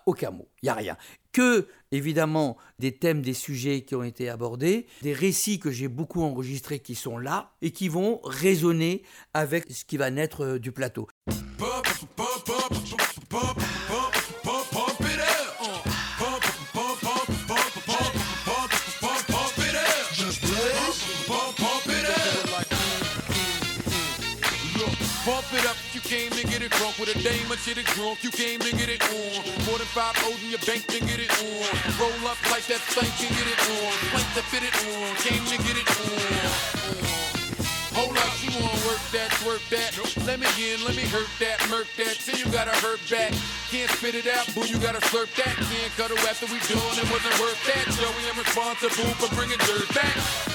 [0.04, 0.96] Aucun mot, il n'y a rien.
[1.32, 6.22] Que, évidemment, des thèmes, des sujets qui ont été abordés, des récits que j'ai beaucoup
[6.22, 10.72] enregistrés qui sont là et qui vont résonner avec ce qui va naître euh, du
[10.72, 11.08] plateau.
[26.78, 29.42] Drunk with a dame and shit it drunk, you came to get it on.
[29.66, 31.70] More than five O's in your bank to get it on.
[32.00, 33.92] Roll up like that thing can get it on.
[34.10, 37.24] Plank to fit it on, came to get it on.
[37.94, 39.94] Hold up, you wanna work that, work that.
[40.26, 42.18] Let me in, let me hurt that, murk that.
[42.18, 43.30] See you gotta hurt back.
[43.70, 45.54] Can't spit it out, boo, you gotta slurp that.
[45.54, 47.86] Can't cut it after we done, it wasn't worth that.
[47.94, 50.53] Joey, I'm responsible for bringing dirt back.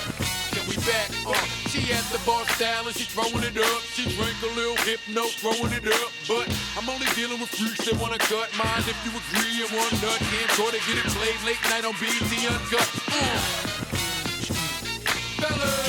[0.70, 1.10] Can we back?
[1.26, 1.34] Uh,
[1.74, 3.82] she at the bar style and she throwing it up.
[3.90, 6.10] She drink a little hypno, throwing it up.
[6.30, 6.46] But
[6.78, 8.86] I'm only dealing with freaks that wanna cut mine.
[8.86, 11.98] If you agree and one nut, can't try to get it played late night on
[11.98, 12.86] BT Uncut.
[13.10, 13.42] Uh.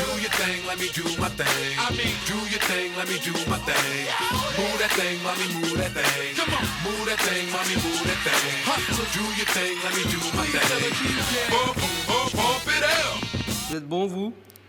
[0.00, 1.76] Do your thing, let me do my thing.
[1.76, 4.08] I mean, do your thing, let me do my thing.
[4.56, 6.40] Move that thing, mommy, move that thing.
[6.40, 8.48] Come on, move that thing, mommy, move that thing.
[8.64, 11.52] Hustle, do your thing, let me do my thing.
[11.52, 11.76] Bump,
[12.08, 13.20] bump, bump it out.
[13.68, 14.59] Vous êtes bon, vous Ouais.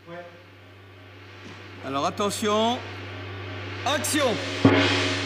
[1.86, 2.78] Alors attention.
[3.88, 4.26] Action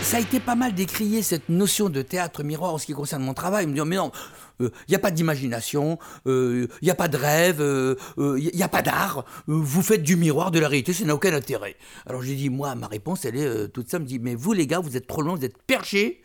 [0.01, 3.21] Ça a été pas mal décrié cette notion de théâtre miroir en ce qui concerne
[3.21, 3.67] mon travail.
[3.67, 4.13] Me disent, mais non,
[4.61, 7.61] il n'y a pas d'imagination, il n'y a pas de rêve,
[8.17, 11.13] il n'y a pas d'art, euh, vous faites du miroir de la réalité, ça n'a
[11.13, 11.75] aucun intérêt.
[12.05, 14.53] Alors j'ai dit, moi, ma réponse, elle est euh, toute simple, je dis, mais vous
[14.53, 16.21] les gars, vous êtes trop loin, vous êtes perchés,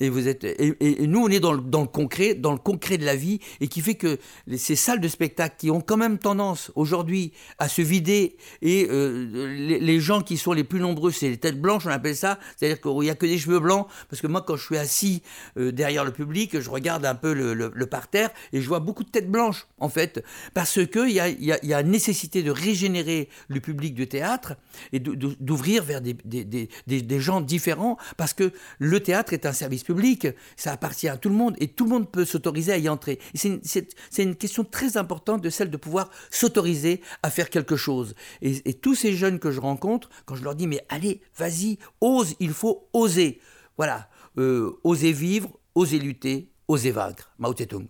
[0.00, 3.16] et vous êtes et, nous on est dans le, concret dans le concret de la
[3.16, 4.18] vie et qui fait que
[4.56, 9.46] ces salles de spectacle qui ont quand même tendance aujourd'hui à se vider et euh,
[9.80, 12.38] les, gens qui sont les plus nombreux c'est les têtes blanches on appelle ça.
[12.56, 15.22] C'est-à-dire qu'il y a que des cheveux blancs parce que moi quand je suis assis
[15.56, 19.08] euh, derrière le public je regarde un peu le, parterre et je vois beaucoup de
[19.08, 20.22] têtes blanches en fait.
[20.52, 24.54] Parce que il y a, y a- nécessité de régénérer le public de théâtre
[24.92, 30.26] et d'ouvrir vers des- des gens différents parce que le théâtre est un service public,
[30.54, 33.18] ça appartient à tout le monde et tout le monde peut s'autoriser à y entrer.
[33.34, 38.14] C'est une, question très importante de celle de pouvoir s'autoriser à faire quelque chose.
[38.42, 41.78] Et, et tous ces jeunes que je rencontre, quand je leur dis mais allez, vas-y,
[42.02, 43.40] ose, il faut oser.
[43.78, 47.32] Voilà, Euh, oser vivre, oser lutter, oser vaincre.
[47.38, 47.88] Mao Tse-tung.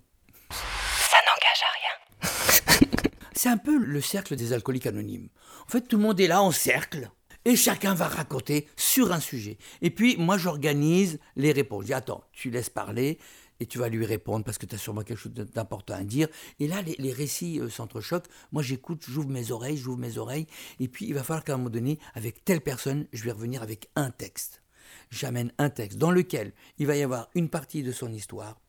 [0.51, 3.11] Ça n'engage à rien.
[3.35, 5.29] C'est un peu le cercle des alcooliques anonymes.
[5.67, 7.11] En fait, tout le monde est là en cercle
[7.45, 9.59] et chacun va raconter sur un sujet.
[9.83, 11.83] Et puis, moi, j'organise les réponses.
[11.83, 13.19] Je dis, attends, tu laisses parler
[13.61, 16.29] et tu vas lui répondre parce que tu as sûrement quelque chose d'important à dire.
[16.61, 18.29] Et là, les, récits euh, s'entrechoquent.
[18.53, 20.47] Moi, j'écoute, j'ouvre mes oreilles, j'ouvre mes oreilles.
[20.81, 23.63] Et puis, il va falloir qu'à un moment donné, avec telle personne, je vais revenir
[23.63, 24.63] avec un texte.
[25.11, 28.61] J'amène un texte dans lequel il va y avoir une partie de son histoire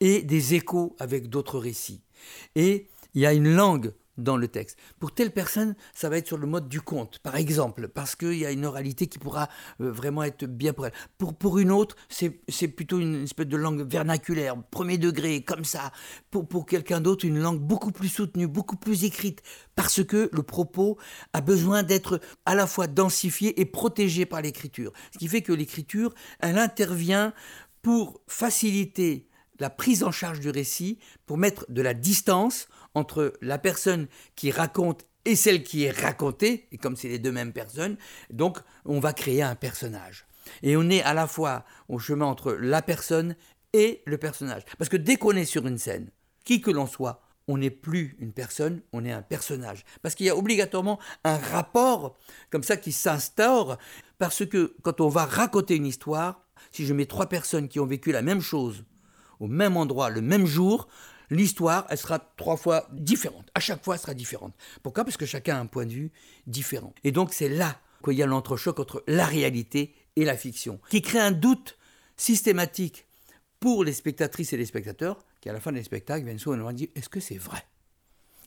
[0.00, 2.02] et des échos avec d'autres récits.
[2.54, 4.78] Et il y a une langue dans le texte.
[4.98, 8.34] Pour telle personne, ça va être sur le mode du conte, par exemple, parce qu'il
[8.34, 9.48] y a une oralité qui pourra
[9.80, 10.92] euh, vraiment être bien pour elle.
[11.16, 15.92] Pour, pour une autre, c'est plutôt une espèce de langue vernaculaire, premier degré, comme ça.
[16.30, 19.42] Pour, pour quelqu'un d'autre, une langue beaucoup plus soutenue, beaucoup plus écrite,
[19.74, 20.98] parce que le propos
[21.32, 24.92] a besoin d'être à la fois densifié et protégé par l'écriture.
[25.12, 27.32] Ce qui fait que l'écriture, elle intervient
[27.82, 29.28] pour faciliter
[29.60, 32.68] la prise en charge du récit, pour mettre de la distance
[32.98, 37.32] entre la personne qui raconte et celle qui est racontée, et comme c'est les deux
[37.32, 37.96] mêmes personnes,
[38.30, 40.26] donc on va créer un personnage.
[40.62, 43.36] Et on est à la fois au chemin entre la personne
[43.72, 44.62] et le personnage.
[44.78, 46.10] Parce que dès qu'on est sur une scène,
[46.44, 49.84] qui que l'on soit, on n'est plus une personne, on est un personnage.
[50.02, 52.16] Parce qu'il y a obligatoirement un rapport
[52.50, 53.78] comme ça qui s'instaure,
[54.18, 57.86] parce que quand on va raconter une histoire, si je mets trois personnes qui ont
[57.86, 58.84] vécu la même chose
[59.40, 60.88] au même endroit, le même jour,
[61.30, 63.48] l'histoire, elle sera trois fois différente.
[63.54, 64.54] À chaque fois, elle sera différente.
[64.82, 65.04] Pourquoi?
[65.04, 66.12] Parce que chacun a un point de vue
[66.46, 66.94] différent.
[67.04, 71.02] Et donc, c'est là qu'il y a l'entrechoc entre la réalité et la fiction, qui
[71.02, 71.78] crée un doute
[72.16, 73.06] systématique
[73.60, 76.72] pour les spectatrices et les spectateurs, qui à la fin des spectacles viennent souvent nous
[76.72, 77.64] dire est-ce que c'est vrai?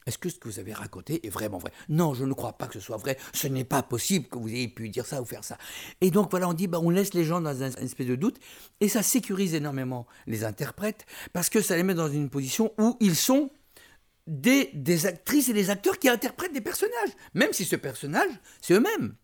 [0.08, 1.72] Est-ce que ce que vous avez raconté est vraiment vrai?
[1.90, 3.18] Non, je ne crois pas que ce soit vrai.
[3.34, 5.58] Ce n'est pas possible que vous ayez pu dire ça ou faire ça.
[6.02, 8.38] Et donc voilà, on dit bah, on laisse les gens dans un, espèce de doute,
[8.80, 12.98] et ça sécurise énormément les interprètes, parce que ça les met dans une position où
[13.00, 13.52] ils sont
[14.28, 18.30] des, des actrices et des acteurs qui interprètent des personnages, même si ce personnage,
[18.62, 19.16] c'est eux-mêmes.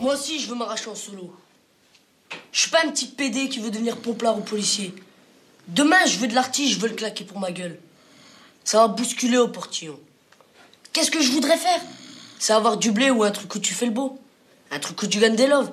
[0.00, 1.34] Moi aussi, je veux m'arracher en solo.
[2.52, 4.94] Je suis pas un petit PD qui veut devenir pomplard ou policier.
[5.68, 7.78] Demain, je veux de l'artiste, je veux le claquer pour ma gueule.
[8.64, 9.98] Ça va bousculer au portillon.
[10.92, 11.80] Qu'est-ce que je voudrais faire?
[12.38, 14.18] C'est avoir du blé ou un truc où tu fais le beau.
[14.70, 15.70] Un truc où tu gagnes des loves.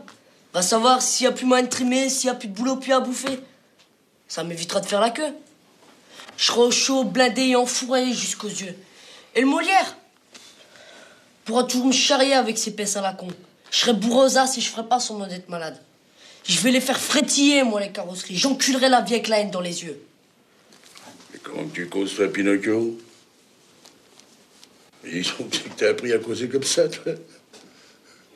[0.53, 2.77] Va savoir s'il y a plus moyen de trimer, s'il y a plus de boulot,
[2.77, 3.39] plus à bouffer.
[4.27, 5.33] Ça m'évitera de faire la queue.
[6.37, 8.75] Je serai au chaud, blindé et enfourré jusqu'aux yeux.
[9.33, 9.97] Et le Molière?
[11.45, 13.27] Pourra toujours me charrier avec ses pinces à la con.
[13.71, 15.79] Je serais bourrosa si je ferais pas son d'être malade.
[16.47, 18.37] Je vais les faire frétiller, moi, les carrosseries.
[18.37, 19.99] J'enculerai la vie avec la haine dans les yeux.
[21.33, 22.99] Et comment tu causes, toi, Pinocchio
[25.03, 27.13] Ils ont dit que t'as appris à causer comme ça, toi.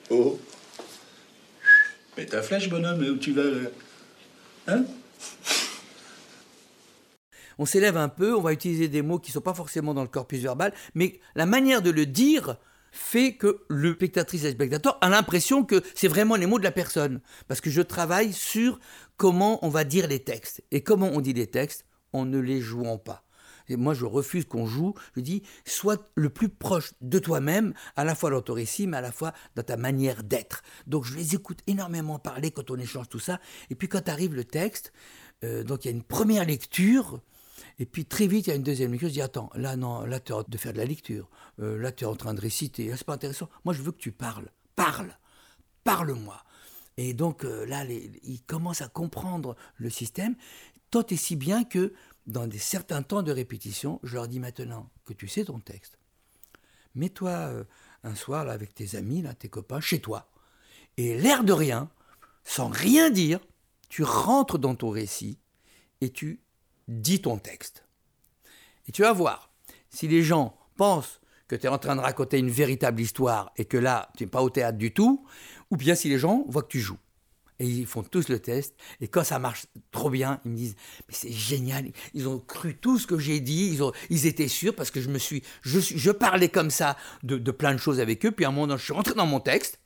[0.09, 0.39] Oh.
[2.17, 3.69] Mais ta flèche, bonhomme, où tu vas, là?
[4.67, 4.85] Hein?
[7.59, 10.01] On s'élève un peu, on va utiliser des mots qui ne sont pas forcément dans
[10.01, 12.55] le corpus verbal, mais la manière de le dire
[12.91, 16.63] fait que le spectatrice et le spectateur a l'impression que c'est vraiment les mots de
[16.63, 17.21] la personne.
[17.47, 18.79] Parce que je travaille sur
[19.17, 20.63] comment on va dire les textes.
[20.71, 23.25] Et comment on dit les textes En ne les jouant pas.
[23.69, 24.95] Et moi, je refuse qu'on joue.
[25.15, 28.97] Je dis, sois le plus proche de toi-même, à la fois dans ton récit, mais
[28.97, 30.63] à la fois dans ta manière d'être.
[30.87, 33.39] Donc, je les écoute énormément parler quand on échange tout ça.
[33.69, 34.91] Et puis, quand arrive le texte,
[35.43, 37.21] euh, donc il y a une première lecture.
[37.79, 39.09] Et puis très vite, il y a une deuxième lecture.
[39.09, 41.29] Je dis Attends, là, non, là, tu es en train de faire de la lecture.
[41.59, 42.87] Euh, là, tu es en train de réciter.
[42.89, 43.49] Là, c'est pas intéressant.
[43.63, 44.49] Moi, je veux que tu parles.
[44.75, 45.17] Parle.
[45.83, 46.43] Parle-moi.
[46.99, 50.35] Et donc euh, là, les, ils commencent à comprendre le système,
[50.91, 51.93] tant et si bien que
[52.27, 55.97] dans des certains temps de répétition, je leur dis maintenant que tu sais ton texte.
[56.95, 57.63] Mets-toi euh,
[58.03, 60.29] un soir là, avec tes amis, là, tes copains, chez toi.
[60.97, 61.89] Et l'air de rien,
[62.43, 63.39] sans rien dire,
[63.87, 65.39] tu rentres dans ton récit
[66.01, 66.41] et tu
[66.89, 67.85] dis ton texte.
[68.87, 69.51] Et tu vas voir,
[69.89, 73.65] si les gens pensent que tu es en train de raconter une véritable histoire et
[73.65, 75.25] que là, tu n'es pas au théâtre du tout,
[75.71, 76.97] ou bien si les gens voient que tu joues.
[77.59, 80.75] Et ils font tous le test, et quand ça marche trop bien, ils me disent
[81.09, 83.77] Mais c'est génial, ils ont cru tout ce que j'ai dit,
[84.09, 85.43] ils, étaient sûrs parce que je me suis.
[85.61, 88.77] Je, parlais comme ça de, de plein de choses avec eux, puis à un moment
[88.77, 89.79] je suis rentré dans mon texte,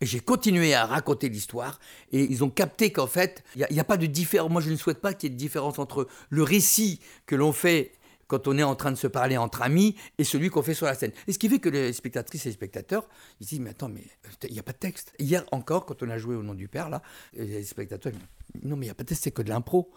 [0.00, 1.78] et j'ai continué à raconter l'histoire,
[2.12, 4.50] et ils ont capté qu'en fait, il n'y a, pas de différence.
[4.50, 7.52] Moi, je ne souhaite pas qu'il y ait de différence entre le récit que l'on
[7.52, 7.92] fait
[8.26, 10.86] quand on est en train de se parler entre amis et celui qu'on fait sur
[10.86, 11.12] la scène.
[11.26, 13.06] Et ce qui fait que les spectatrices et les spectateurs,
[13.40, 14.04] ils se disent, mais attends, mais
[14.44, 15.12] il n'y a pas de texte.
[15.18, 17.02] Hier encore, quand on a joué au nom du Père, là,
[17.34, 19.50] les spectateurs, ils disent, non, mais il n'y a pas de texte, c'est que de
[19.50, 19.90] l'impro.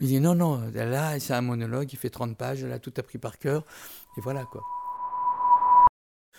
[0.00, 3.18] Il dit, non, non, là, c'est un monologue, il fait 30 pages, a tout appris
[3.18, 3.64] par cœur,
[4.16, 4.62] et voilà, quoi.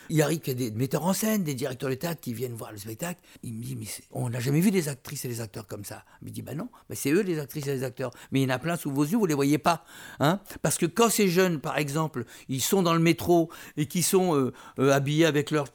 [0.10, 2.54] Il arrive qu'il y a des metteurs en scène, des directeurs de théâtre qui viennent
[2.54, 3.20] voir le spectacle.
[3.44, 6.04] Il me dit, mais on n'a jamais vu des actrices et des acteurs comme ça.
[6.22, 8.12] Il me dit, bah non, bah c'est eux les actrices et les acteurs.
[8.32, 9.84] Mais il y en a plein sous vos yeux, vous les voyez pas.
[10.20, 14.04] Hein Parce que quand ces jeunes, par exemple, ils sont dans le métro et qui
[14.04, 15.68] sont euh, euh, habillés avec leur,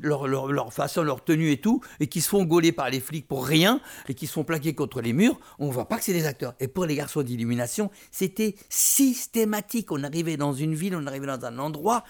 [0.73, 3.81] façon, leur tenue et tout, et qui se font gauler par les flics pour rien,
[4.09, 6.55] et qui se font plaquer contre les murs, on voit pas que c'est des acteurs.
[6.61, 9.91] Et pour les garçons d'illumination, c'était systématique.
[9.93, 12.05] On arrivait dans une ville, on arrivait dans un endroit,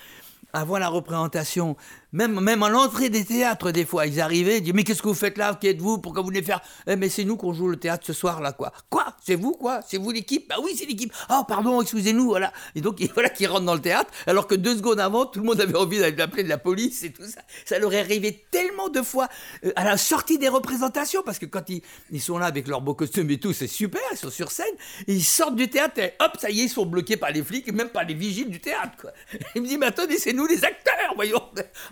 [0.52, 1.76] avant la représentation,
[2.12, 5.08] Même, même à l'entrée des théâtres, des fois, ils arrivaient, ils disaient Mais qu'est-ce que
[5.08, 5.54] vous faites là?
[5.54, 5.98] Qui êtes-vous?
[5.98, 6.62] Pourquoi vous venez faire?
[6.86, 8.72] Eh, mais c'est nous qu'on joue le théâtre ce soir, là, quoi.
[8.88, 9.14] Quoi?
[9.22, 9.80] C'est vous, quoi?
[9.86, 10.48] C'est vous l'équipe?
[10.48, 11.12] Bah oui, c'est l'équipe.
[11.28, 12.50] Oh, pardon, excusez-nous, voilà.
[12.74, 15.44] Et donc, voilà qu'ils rentrent dans le théâtre, alors que deux secondes avant, tout le
[15.44, 17.42] monde avait envie d'aller appeler de la police et tout ça.
[17.66, 19.28] Ça leur est arrivé tellement de fois
[19.66, 22.80] euh, à la sortie des représentations, parce que quand ils, ils sont là avec leurs
[22.80, 24.66] beaux costumes et tout, c'est super, ils sont sur scène,
[25.08, 27.68] ils sortent du théâtre et hop, ça y est, ils sont bloqués par les flics
[27.68, 29.12] et même par les vigiles du théâtre, quoi.
[29.54, 31.42] Il me dit Mais attendez, c'est nous les acteurs, voyons.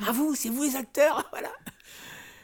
[0.07, 1.51] Ah, vous, c'est vous les acteurs, voilà.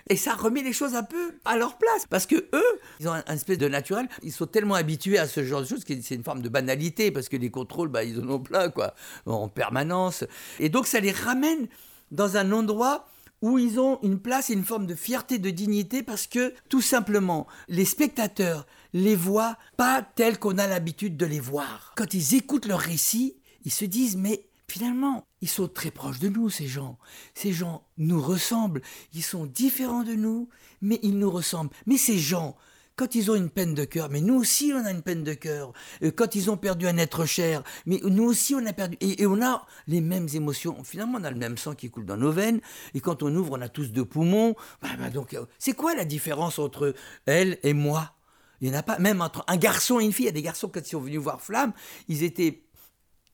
[0.09, 2.07] Et ça remet les choses un peu à leur place.
[2.11, 4.09] Parce que eux, ils ont un, un espèce de naturel.
[4.23, 7.11] Ils sont tellement habitués à ce genre de choses que c'est une forme de banalité.
[7.13, 8.95] Parce que les contrôles, bah, ils en ont plein, quoi,
[9.27, 10.25] en permanence.
[10.59, 11.69] Et donc, ça les ramène
[12.11, 13.07] dans un endroit
[13.43, 16.81] où ils ont une place et une forme de fierté, de dignité, parce que tout
[16.81, 21.93] simplement, les spectateurs les voient pas tels qu'on a l'habitude de les voir.
[21.97, 26.29] Quand ils écoutent leur récit, ils se disent, mais finalement, ils sont très proches de
[26.29, 26.99] nous, ces gens.
[27.35, 28.81] Ces gens nous ressemblent,
[29.13, 30.49] ils sont différents de nous,
[30.81, 31.75] mais ils nous ressemblent.
[31.85, 32.57] Mais ces gens,
[32.97, 35.35] quand ils ont une peine de cœur, mais nous aussi on a une peine de
[35.35, 35.75] cœur.
[36.03, 38.97] Euh, Quand ils ont perdu un être cher, mais nous aussi on a perdu.
[39.03, 40.83] Et, on a les mêmes émotions.
[40.85, 42.63] Finalement, on a le même sang qui coule dans nos veines.
[42.95, 44.55] Et quand on ouvre, on a tous deux poumons.
[44.81, 46.95] Bah, bah, euh, c'est quoi la différence entre
[47.27, 48.15] elle et moi?
[48.63, 48.99] Il n'y en a pas.
[48.99, 50.25] Même entre un garçon et une fille.
[50.25, 51.75] Il y a des garçons, quand ils sont venus voir Flamme,
[52.09, 52.63] ils étaient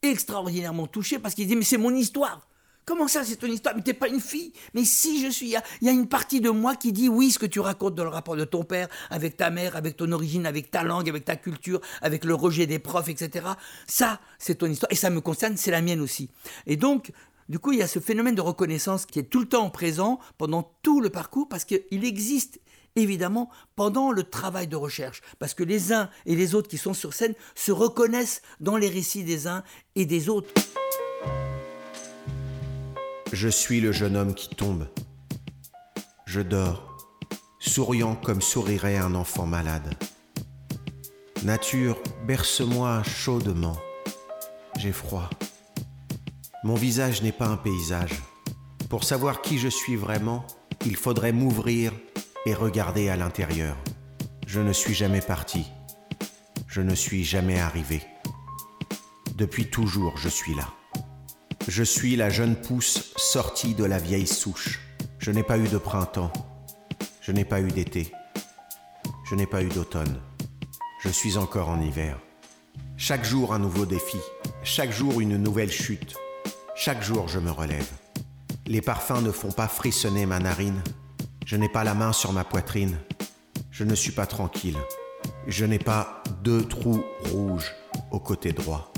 [0.02, 2.48] extraordinairement touchés parce qu'ils disaient Mais c'est mon histoire
[2.88, 3.76] Comment ça, c'est ton histoire?
[3.76, 6.40] Mais t'es pas une fille Mais si je suis, il y y, a une partie
[6.40, 8.88] de moi qui dit oui, ce que tu racontes dans le rapport de ton père,
[9.10, 12.66] avec ta mère, avec ton origine, avec ta langue, avec ta culture, avec le rejet
[12.66, 13.46] des profs, etc.
[13.86, 14.90] Ça, c'est ton histoire.
[14.90, 16.30] Et ça me concerne, c'est la mienne aussi.
[16.66, 17.12] Et donc,
[17.50, 20.18] du coup, il y a ce phénomène de reconnaissance qui est tout le temps présent
[20.38, 22.58] pendant tout le parcours parce qu'il existe
[22.96, 25.22] évidemment pendant le travail de recherche.
[25.38, 28.88] Parce que les uns et les autres qui sont sur scène se reconnaissent dans les
[28.88, 29.62] récits des uns
[29.94, 30.52] et des autres.
[33.32, 34.88] Je suis le jeune homme qui tombe.
[36.26, 36.96] Je dors,
[37.58, 39.94] souriant comme sourirait un enfant malade.
[41.44, 43.78] Nature, berce-moi chaudement.
[44.78, 45.30] J'ai froid.
[46.64, 48.22] Mon visage n'est pas un paysage.
[48.88, 50.44] Pour savoir qui je suis vraiment,
[50.84, 51.92] il faudrait m'ouvrir
[52.46, 53.76] et regarder à l'intérieur.
[54.46, 55.66] Je ne suis jamais parti.
[56.66, 58.02] Je ne suis jamais arrivé.
[59.34, 60.68] Depuis toujours, je suis là.
[61.68, 64.80] Je suis la jeune pousse sortie de la vieille souche.
[65.18, 66.32] Je n'ai pas eu de printemps.
[67.20, 68.10] Je n'ai pas eu d'été.
[69.28, 70.20] Je n'ai pas eu d'automne.
[71.02, 72.18] Je suis encore en hiver.
[72.96, 74.18] Chaque jour un nouveau défi.
[74.64, 76.16] Chaque jour une nouvelle chute.
[76.74, 77.90] Chaque jour je me relève.
[78.66, 80.82] Les parfums ne font pas frissonner ma narine.
[81.48, 82.98] Je n'ai pas la main sur ma poitrine.
[83.70, 84.76] Je ne suis pas tranquille.
[85.46, 87.74] Je n'ai pas deux trous rouges
[88.10, 88.92] au côté droit.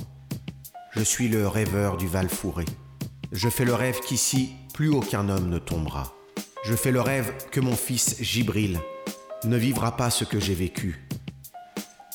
[0.91, 2.65] Je suis le rêveur du Val fourré.
[3.31, 6.13] Je fais le rêve qu'ici, plus aucun homme ne tombera.
[6.65, 8.81] Je fais le rêve que mon fils Gibril
[9.45, 11.07] ne vivra pas ce que j'ai vécu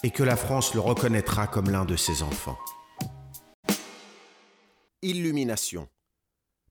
[0.04, 2.60] et que la France le reconnaîtra comme l'un de ses enfants.
[5.02, 5.88] Illumination.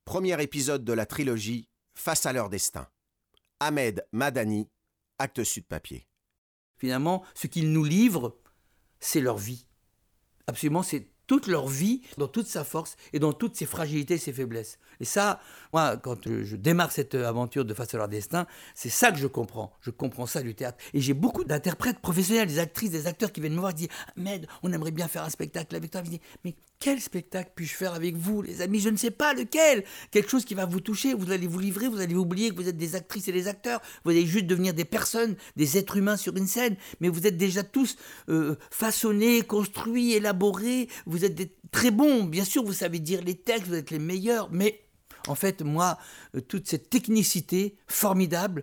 [0.04, 2.88] Premier épisode de la trilogie Face à leur destin.
[3.64, 4.68] Ahmed Madani,
[5.18, 6.06] acte sud papier.
[6.76, 8.36] Finalement, ce qu'ils nous livrent,
[9.00, 9.66] c'est leur vie.
[10.46, 14.18] Absolument, c'est toute leur vie dans toute sa force et dans toutes ses fragilités et
[14.18, 14.78] ses faiblesses.
[15.00, 15.40] Et ça,
[15.72, 19.26] moi, quand je démarre cette aventure de face à leur destin, c'est ça que je
[19.26, 19.72] comprends.
[19.80, 20.76] Je comprends ça du théâtre.
[20.92, 23.88] Et j'ai beaucoup d'interprètes professionnels, des actrices, des acteurs qui viennent me voir et disent
[24.14, 26.02] Ahmed, on aimerait bien faire un spectacle avec toi.
[26.44, 26.54] Mais
[26.84, 28.78] quel spectacle puis-je faire avec vous, les amis?
[28.78, 29.84] Je ne sais pas lequel.
[30.10, 32.68] Quelque chose qui va vous toucher, vous allez vous livrer, vous allez oublier que vous
[32.68, 33.80] êtes des actrices et des acteurs.
[34.04, 36.76] Vous allez juste devenir des personnes, des êtres humains sur une scène.
[37.00, 37.96] Mais vous êtes déjà tous
[38.28, 40.90] euh, façonnés, construits, élaborés.
[41.06, 42.24] Vous êtes des très bons.
[42.24, 44.50] Bien sûr, vous savez dire les textes, vous êtes les meilleurs.
[44.52, 44.84] Mais
[45.26, 45.96] en fait, moi,
[46.36, 48.62] euh, toute cette technicité formidable,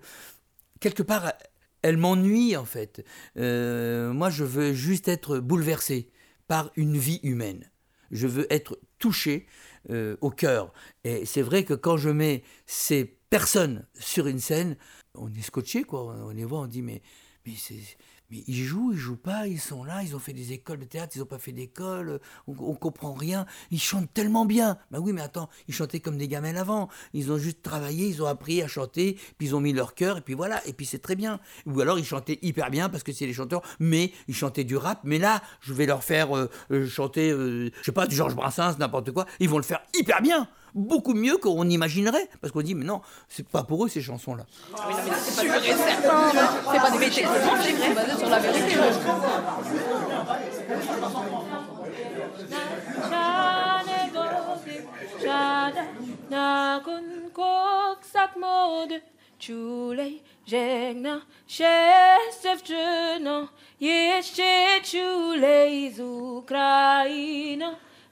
[0.79, 1.33] quelque part,
[1.81, 3.03] elle m'ennuie en fait.
[3.37, 6.11] Euh, moi, je veux juste être bouleversé
[6.47, 7.70] par une vie humaine.
[8.11, 9.47] Je veux être touché
[9.89, 10.73] euh, au cœur.
[11.03, 14.77] Et c'est vrai que quand je mets ces personnes sur une scène,
[15.15, 16.03] on est scotché, quoi.
[16.25, 17.01] On les voit, on dit, mais,
[17.45, 17.97] mais, c'est-
[18.31, 20.85] mais ils jouent, ils jouent pas, ils sont là, ils ont fait des écoles de
[20.85, 23.45] théâtre, ils n'ont pas fait d'école, on, on comprend rien.
[23.71, 24.77] Ils chantent tellement bien.
[24.89, 26.89] Ben oui, mais attends, ils chantaient comme des gamins avant.
[27.13, 30.17] Ils ont juste travaillé, ils ont appris à chanter, puis ils ont mis leur cœur,
[30.17, 31.39] et puis voilà, et puis c'est très bien.
[31.65, 34.77] Ou alors ils chantaient hyper bien parce que c'est les chanteurs, mais ils chantaient du
[34.77, 35.01] rap.
[35.03, 38.35] Mais là, je vais leur faire euh, euh, chanter, euh, je sais pas, du Georges
[38.35, 39.25] Brassens, n'importe quoi.
[39.39, 40.47] Ils vont le faire hyper bien.
[40.73, 42.29] Beaucoup mieux qu'on imaginerait.
[42.41, 44.45] Parce qu'on dit, mais non, c'est pas pour eux ces chansons-là.
[44.55, 48.75] C'est pas pas des métiers, c'est basé sur la vérité.
[48.75, 48.99] Z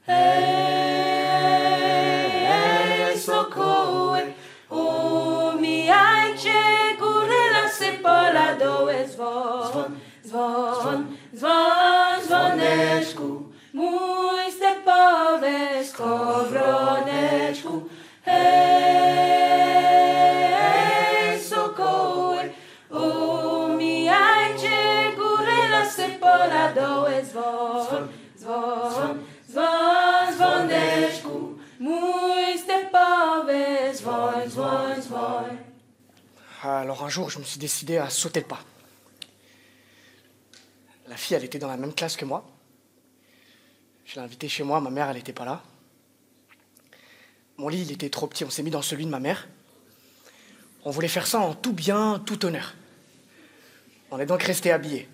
[0.06, 0.18] Hej,
[3.18, 4.20] sokoły
[4.70, 6.52] Umijajcie
[6.98, 13.42] góry, lasy, pola, doły Dzwon, dzwon, dzwon, dzwoneczku
[13.72, 17.82] Mój stepowy skowroneczku.
[18.22, 18.40] Hej,
[21.40, 22.50] sokoły
[22.90, 24.78] Umijajcie
[25.16, 29.18] góry, lasy, pola, doły dzwon, dzwon,
[36.62, 38.62] Alors un jour, je me suis décidé à sauter le pas.
[41.06, 42.46] La fille, elle était dans la même classe que moi.
[44.04, 45.62] Je l'ai invitée chez moi, ma mère, elle n'était pas là.
[47.56, 49.48] Mon lit, il était trop petit, on s'est mis dans celui de ma mère.
[50.84, 52.74] On voulait faire ça en tout bien, tout honneur.
[54.10, 55.08] On est donc resté habillés.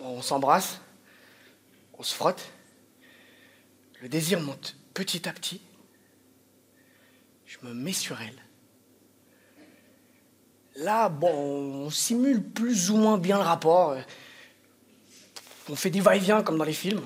[0.00, 0.80] On s'embrasse,
[1.98, 2.48] on se frotte.
[4.00, 5.60] Le désir monte petit à petit.
[7.54, 8.42] Je me mets sur elle.
[10.76, 11.32] Là, bon,
[11.86, 13.96] on simule plus ou moins bien le rapport.
[15.68, 17.02] On fait des va-et-vient comme dans les films.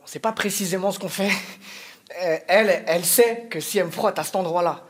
[0.00, 1.30] On ne sait pas précisément ce qu'on fait.
[2.20, 4.86] Euh, Elle, elle sait que si elle me frotte à cet endroit-là,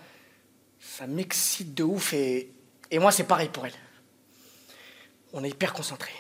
[0.81, 2.51] ça m'excite de ouf et,
[2.91, 3.75] et moi c'est pareil pour elle.
[5.33, 6.13] On est hyper concentrés.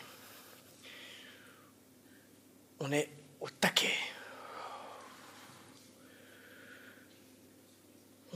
[2.79, 3.11] On est
[3.41, 3.93] au taquet.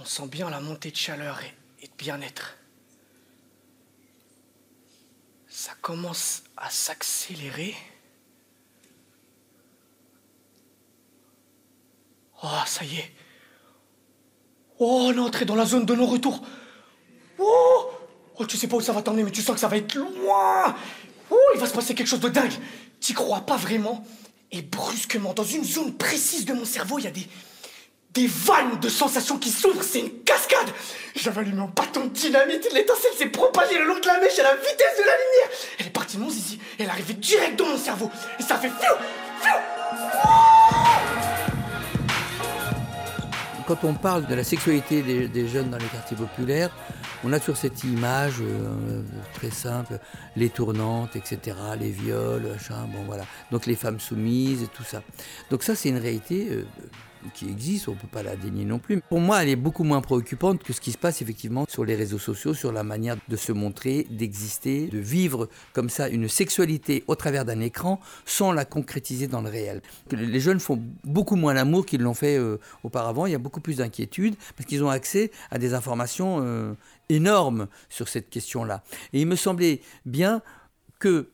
[0.01, 1.41] On sent bien la montée de chaleur
[1.83, 2.57] et, de bien-être.
[5.49, 7.75] Ça commence à s'accélérer.
[12.45, 13.13] Oh, ça y est.
[14.79, 16.41] Oh, on est dans la zone de non-retour.
[17.41, 17.91] Oh,
[18.37, 19.97] oh, tu sais pas où ça va t'emmener, mais tu sens que ça va être
[19.97, 20.77] loin.
[21.29, 22.53] Oh, il va se passer quelque chose de dingue.
[23.01, 24.07] T'y crois pas vraiment.
[24.53, 27.27] Et brusquement, dans une zone précise de mon cerveau, il y a des,
[28.15, 29.83] des vannes de sensations qui s'ouvrent.
[29.83, 30.71] C'est une cascade.
[31.15, 32.69] J'avais allumé un bâton de dynamite.
[32.73, 35.59] L'étincelle s'est propagée le long de la mèche à la vitesse de la lumière.
[35.79, 36.59] Elle est partie de mon zizi.
[36.79, 38.11] Elle est arrivée direct dans mon cerveau.
[38.39, 38.95] Et ça fait fiou,
[43.67, 46.71] Quand on parle de la sexualité des, jeunes dans les quartiers populaires,
[47.25, 49.03] on a toujours cette image euh,
[49.35, 49.99] très simple,
[50.37, 53.25] les tournantes, etc., les viols, machin, bon voilà.
[53.51, 55.03] Donc les femmes soumises tout ça.
[55.51, 56.65] Donc ça, c'est une réalité euh,
[57.35, 59.01] qui existe, on ne peut pas la dénier non plus.
[59.09, 61.95] Pour moi, elle est beaucoup moins préoccupante que ce qui se passe effectivement sur les
[61.95, 67.05] réseaux sociaux, sur la manière de se montrer, d'exister, de vivre comme ça une sexualité
[67.07, 69.83] au travers d'un écran sans la concrétiser dans le réel.
[70.11, 73.61] Les jeunes font beaucoup moins l'amour qu'ils l'ont fait euh, auparavant, il y a beaucoup
[73.61, 76.73] plus d'inquiétude parce qu'ils ont accès à des informations euh,
[77.09, 78.83] énormes sur cette question-là.
[79.13, 80.43] Et il me semblait bien
[80.99, 81.29] que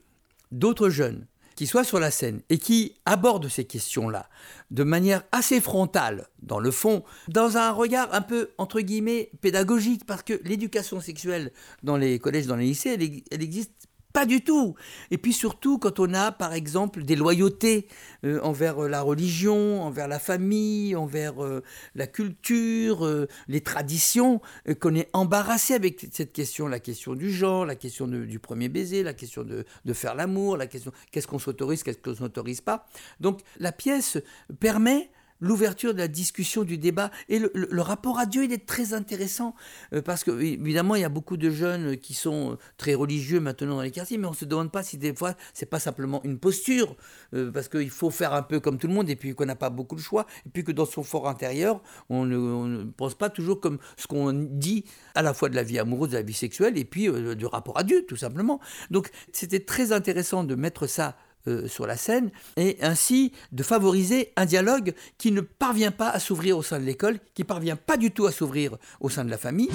[0.53, 1.27] d'autres jeunes
[1.57, 4.29] qui soient sur la scène et qui abordent ces questions-là
[4.71, 10.05] de manière assez frontale, dans le fond, dans un regard un peu, entre guillemets, pédagogique,
[10.05, 11.53] parce que l'éducation sexuelle
[11.83, 13.84] dans les collèges, dans les lycées, elle, elle existe
[14.15, 14.77] pas du tout.
[15.11, 17.89] Et puis surtout quand on a, par exemple, des loyautés
[18.25, 21.63] euh, envers euh, la religion, envers la famille, envers euh,
[21.97, 24.41] la culture, les traditions,
[24.81, 29.03] qu'on est embarrassé avec cette question, la question du genre, la question du premier baiser,
[29.03, 32.87] la question de, de faire l'amour, la question qu'est-ce qu'on s'autorise, qu'est-ce qu'on s'autorise pas.
[33.19, 34.19] Donc la pièce
[34.61, 35.11] permet
[35.45, 37.11] l'ouverture de la discussion, du débat.
[37.29, 39.55] Et le, rapport à Dieu, il est très intéressant,
[39.93, 43.41] euh, parce que évidemment, il y a beaucoup de jeunes qui sont euh, très religieux
[43.41, 45.79] maintenant dans les quartiers, mais on ne se demande pas si des fois, c'est pas
[45.79, 46.97] simplement une posture,
[47.35, 49.55] euh, parce qu'il faut faire un peu comme tout le monde, et puis qu'on n'a
[49.55, 53.29] pas beaucoup de choix, et puis que dans son fort intérieur, on ne, pense pas
[53.29, 54.85] toujours comme ce qu'on dit
[55.15, 57.79] à la fois de la vie amoureuse, de la vie sexuelle, et puis du rapport
[57.79, 58.61] à Dieu, tout simplement.
[58.91, 61.17] Donc, c'était très intéressant de mettre ça
[61.47, 66.19] euh, sur la scène et ainsi de favoriser un dialogue qui ne parvient pas à
[66.19, 69.31] s'ouvrir au sein de l'école, qui parvient pas du tout à s'ouvrir au sein de
[69.31, 69.71] la famille.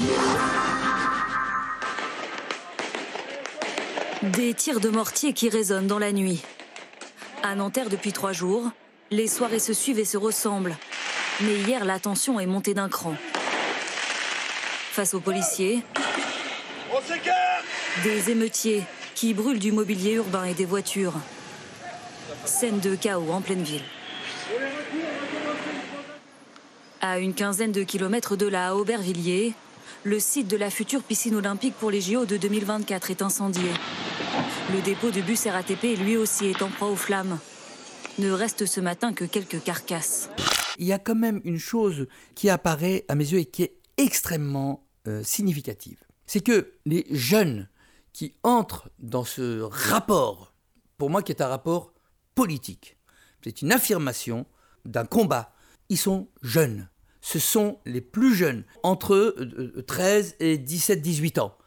[4.23, 6.41] Des tirs de mortier qui résonnent dans la nuit.
[7.43, 8.69] À Nanterre depuis trois jours,
[9.11, 10.75] les soirées se suivent et se ressemblent.
[11.41, 13.15] Mais hier, la tension est montée d'un cran.
[14.91, 15.83] Face aux policiers,
[16.91, 16.99] On
[18.03, 18.83] des émeutiers
[19.15, 21.13] qui brûlent du mobilier urbain et des voitures.
[22.49, 23.83] Scène de chaos en pleine ville.
[26.99, 29.53] À une quinzaine de kilomètres de là, à Aubervilliers,
[30.03, 33.69] le site de la future piscine olympique pour les JO de 2024 est incendié.
[34.73, 37.37] Le dépôt de bus RATP lui aussi est en proie aux flammes.
[38.17, 40.29] Ne reste ce matin que quelques carcasses.
[40.79, 43.75] il y a quand même une chose qui apparaît à mes yeux et qui est
[43.97, 45.99] extrêmement euh, significative.
[46.25, 47.69] C'est que les jeunes
[48.11, 50.55] qui entrent dans ce rapport,
[50.97, 51.93] pour moi qui est un rapport
[52.39, 52.95] politique,
[53.43, 54.45] c'est une affirmation
[54.85, 55.51] d'un combat,
[55.89, 56.87] ils sont jeunes.
[57.19, 59.35] Ce sont les plus jeunes, entre
[59.85, 61.57] 13 et 17, 18 ans.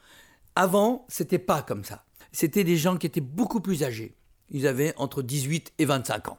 [0.56, 2.06] Avant, c'était pas comme ça.
[2.32, 4.16] C'était des gens qui étaient beaucoup plus âgés.
[4.48, 6.38] Ils avaient entre 18 et 25 ans.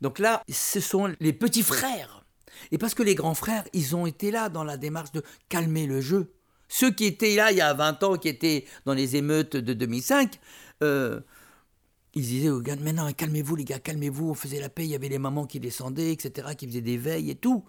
[0.00, 2.24] Donc là, ce sont les petits frères.
[2.70, 5.86] Et parce que les grands frères, ils ont été là dans la démarche de calmer
[5.86, 6.32] le jeu.
[6.68, 9.74] Ceux qui étaient là il y a 20 ans, qui étaient dans les émeutes de
[9.74, 10.40] 2005,
[10.82, 11.20] euh,
[12.14, 14.90] ils disaient aux gars, mais non, calmez-vous les gars, calmez-vous, on faisait la paix, il
[14.90, 17.64] y avait les mamans qui descendaient, etc., qui faisaient des veilles et tout.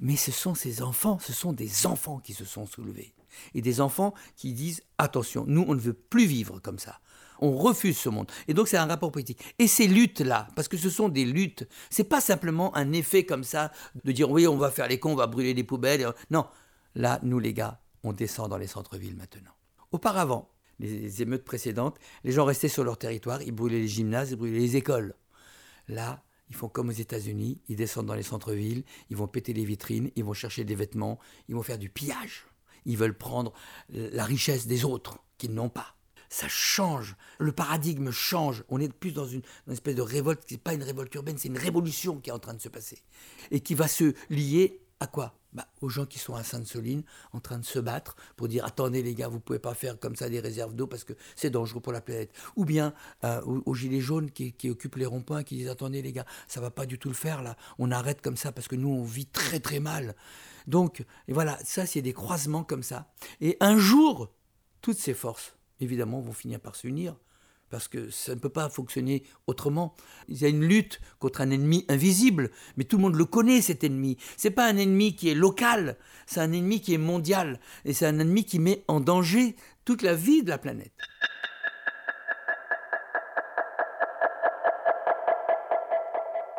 [0.00, 3.14] Mais ce sont ces enfants, ce sont des enfants qui se sont soulevés.
[3.54, 7.00] Et des enfants qui disent, attention, nous, on ne veut plus vivre comme ça.
[7.40, 8.30] On refuse ce monde.
[8.48, 9.40] Et donc c'est un rapport politique.
[9.58, 13.44] Et ces luttes-là, parce que ce sont des luttes, c'est pas simplement un effet comme
[13.44, 13.70] ça
[14.04, 16.12] de dire oui, on va faire les cons, on va brûler les poubelles.
[16.30, 16.46] Non,
[16.94, 19.52] là, nous les gars, on descend dans les centres-villes maintenant.
[19.92, 24.36] Auparavant, les émeutes précédentes, les gens restaient sur leur territoire, ils brûlaient les gymnases, ils
[24.36, 25.14] brûlaient les écoles.
[25.88, 29.64] Là, ils font comme aux États-Unis, ils descendent dans les centres-villes, ils vont péter les
[29.64, 31.18] vitrines, ils vont chercher des vêtements,
[31.48, 32.46] ils vont faire du pillage.
[32.84, 33.52] Ils veulent prendre
[33.90, 35.94] la richesse des autres qu'ils n'ont pas.
[36.30, 38.64] Ça change, le paradigme change.
[38.68, 41.48] On est plus dans une, espèce de révolte qui n'est pas une révolte urbaine, c'est
[41.48, 43.02] une révolution qui est en train de se passer
[43.50, 45.34] et qui va se lier à quoi?
[45.54, 49.02] Bah, aux gens qui sont à Sainte-Soline en train de se battre pour dire attendez
[49.02, 51.80] les gars, vous pouvez pas faire comme ça des réserves d'eau parce que c'est dangereux
[51.80, 52.30] pour la planète.
[52.56, 52.92] Ou bien
[53.24, 56.70] euh, aux, gilets jaunes qui, occupent les ronds-points qui disent attendez les gars, ça va
[56.70, 59.26] pas du tout le faire là, on arrête comme ça parce que nous on vit
[59.26, 60.14] très très mal.
[60.66, 63.10] Donc voilà, ça c'est des croisements comme ça.
[63.40, 64.30] Et un jour,
[64.82, 67.16] toutes ces forces évidemment vont finir par s'unir
[67.70, 69.94] parce que ça ne peut pas fonctionner autrement.
[70.28, 73.60] Il y a une lutte contre un ennemi invisible, mais tout le monde le connaît
[73.60, 74.16] cet ennemi.
[74.36, 75.96] C'est pas un ennemi qui est local,
[76.26, 80.02] c'est un ennemi qui est mondial et c'est un ennemi qui met en danger toute
[80.02, 80.92] la vie de la planète.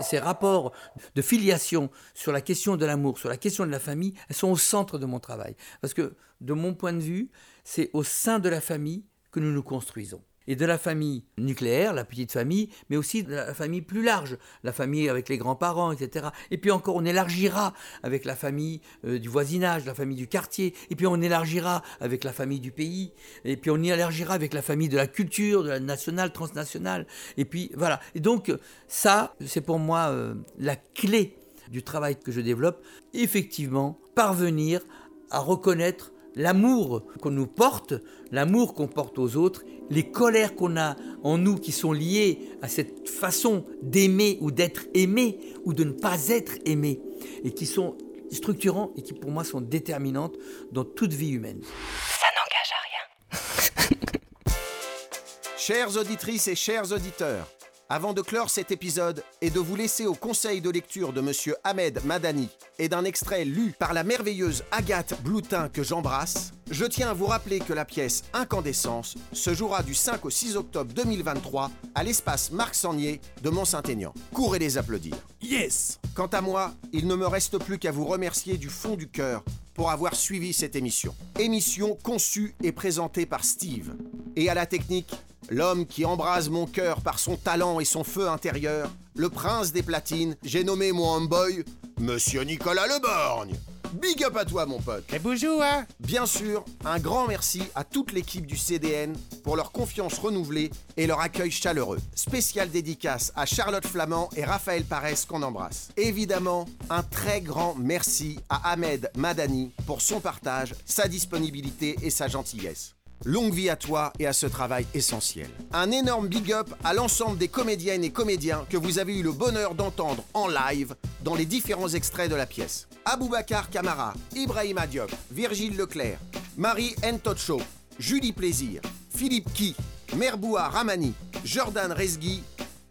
[0.01, 0.71] Ces rapports
[1.15, 4.49] de filiation sur la question de l'amour, sur la question de la famille, elles sont
[4.49, 5.55] au centre de mon travail.
[5.81, 7.29] Parce que, de mon point de vue,
[7.65, 11.93] c'est au sein de la famille que nous nous construisons et de la famille nucléaire,
[11.93, 15.91] la petite famille, mais aussi de la famille plus large, la famille avec les grands-parents,
[15.91, 16.27] etc.
[16.51, 17.73] Et puis encore, on élargira
[18.03, 22.23] avec la famille euh, du voisinage, la famille du quartier, et puis on élargira avec
[22.23, 23.11] la famille du pays,
[23.45, 27.05] et puis on élargira avec la famille de la culture, de la nationale, transnationale,
[27.37, 27.99] et puis voilà.
[28.15, 28.51] Et donc
[28.87, 31.35] ça, c'est pour moi euh, la clé
[31.69, 32.83] du travail que je développe,
[33.13, 34.81] effectivement, parvenir
[35.29, 37.93] à reconnaître l'amour qu'on nous porte,
[38.31, 42.67] l'amour qu'on porte aux autres, les colères qu'on a en nous qui sont liées à
[42.67, 47.01] cette façon d'aimer ou d'être aimé ou de ne pas être aimé,
[47.43, 47.97] et qui sont
[48.31, 50.35] structurants et qui pour moi sont déterminantes
[50.71, 51.61] dans toute vie humaine.
[51.63, 54.19] Ça n'engage à rien.
[55.57, 57.47] Chères auditrices et chers auditeurs,
[57.89, 61.55] avant de clore cet épisode et de vous laisser au conseil de lecture de Monsieur
[61.63, 67.09] Ahmed Madani et d'un extrait lu par la merveilleuse Agathe Bloutin que j'embrasse, je tiens
[67.09, 71.71] à vous rappeler que la pièce Incandescence se jouera du 5 au 6 octobre 2023
[71.95, 74.13] à l'espace Marc Sangnier de Mont-Saint-Aignan.
[74.33, 75.15] Courez les applaudir.
[75.41, 79.09] Yes Quant à moi, il ne me reste plus qu'à vous remercier du fond du
[79.09, 79.43] cœur
[79.79, 81.15] pour avoir suivi cette émission.
[81.39, 83.93] Émission conçue et présentée par Steve.
[84.35, 85.09] Et à la technique,
[85.49, 89.81] L'homme qui embrase mon cœur par son talent et son feu intérieur, le prince des
[89.81, 91.63] platines, j'ai nommé mon homeboy
[91.99, 93.55] Monsieur Nicolas Leborgne.
[93.93, 95.11] Big up à toi, mon pote.
[95.11, 99.71] Et bonjour, hein Bien sûr, un grand merci à toute l'équipe du CDN pour leur
[99.71, 101.99] confiance renouvelée et leur accueil chaleureux.
[102.13, 105.89] Spécial dédicace à Charlotte Flamand et Raphaël Parès qu'on embrasse.
[105.97, 112.27] Évidemment, un très grand merci à Ahmed Madani pour son partage, sa disponibilité et sa
[112.27, 112.95] gentillesse.
[113.25, 115.49] Longue vie à toi et à ce travail essentiel.
[115.73, 119.33] Un énorme big up à l'ensemble des comédiennes et comédiens que vous avez eu le
[119.33, 120.95] bonheur d'entendre en live
[121.25, 122.87] dans les différents extraits de la pièce.
[123.03, 126.17] Aboubacar Kamara, Ibrahim Diop, Virgile Leclerc,
[126.55, 127.61] Marie Ntocho,
[127.99, 128.81] Julie Plaisir,
[129.13, 129.75] Philippe Ki,
[130.15, 131.13] Merboua Ramani,
[131.43, 132.41] Jordan Rezgui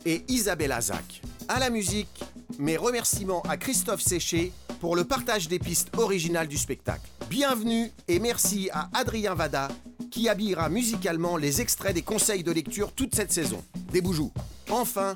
[0.05, 1.23] et Isabella Zak.
[1.49, 2.23] À la musique,
[2.59, 7.09] mes remerciements à Christophe Séché pour le partage des pistes originales du spectacle.
[7.29, 9.69] Bienvenue et merci à Adrien Vada
[10.11, 13.63] qui habillera musicalement les extraits des conseils de lecture toute cette saison.
[13.93, 14.33] Des boujoux.
[14.71, 15.15] Enfin,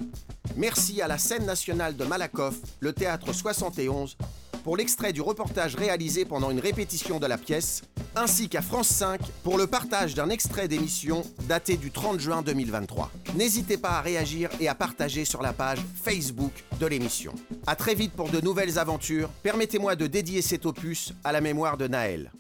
[0.57, 4.17] merci à la scène nationale de Malakoff, le théâtre 71,
[4.63, 7.83] pour l'extrait du reportage réalisé pendant une répétition de la pièce
[8.15, 13.11] ainsi qu'à France 5 pour le partage d'un extrait d'émission daté du 30 juin 2023.
[13.37, 17.35] N'hésitez pas à réagir et à partager sur la page Facebook de l'émission.
[17.67, 19.31] À très vite pour de nouvelles aventures.
[19.43, 22.33] Permettez-moi de dédier cet opus à la mémoire de Naël.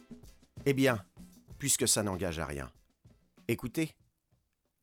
[0.66, 1.02] Eh bien,
[1.58, 2.70] puisque ça n'engage à rien,
[3.48, 3.92] écoutez.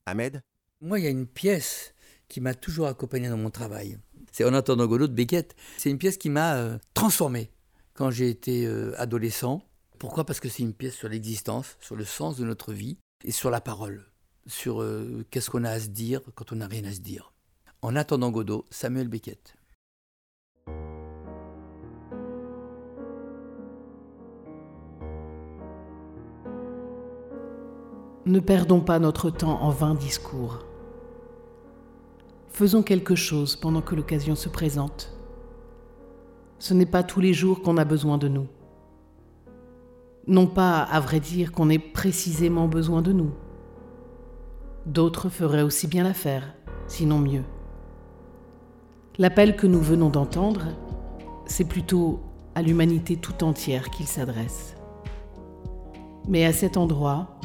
[0.06, 0.42] Ahmed
[0.82, 1.94] Moi, il y a une pièce
[2.28, 3.98] qui m'a toujours accompagné dans mon travail.
[4.32, 5.56] C'est En attendant Godot de Beckett.
[5.78, 7.52] C'est une pièce qui m'a euh, transformé
[7.94, 9.62] quand j'ai été euh, adolescent.
[9.98, 10.26] Pourquoi?
[10.26, 13.50] Parce que c'est une pièce sur l'existence, sur le sens de notre vie et sur
[13.52, 14.06] la parole,
[14.48, 17.34] sur euh, qu'est-ce qu'on a à se dire quand on n'a rien à se dire.
[17.82, 19.56] En attendant Godot, Samuel Beckett.
[28.26, 30.69] Ne perdons pas notre temps en vains discours.
[32.60, 35.14] Faisons quelque chose pendant que l'occasion se présente.
[36.58, 38.48] Ce n'est pas tous les jours qu'on a besoin de nous.
[40.28, 43.32] Non pas, à vrai dire, qu'on ait précisément besoin de nous.
[44.86, 46.54] D'autres feraient aussi bien l'affaire,
[46.86, 47.46] sinon mieux.
[49.18, 50.66] L'appel que nous venons d'entendre,
[51.46, 52.20] c'est plutôt
[52.56, 54.76] à l'humanité tout entière qu'il s'adresse.
[56.28, 57.40] Mais à cet endroit,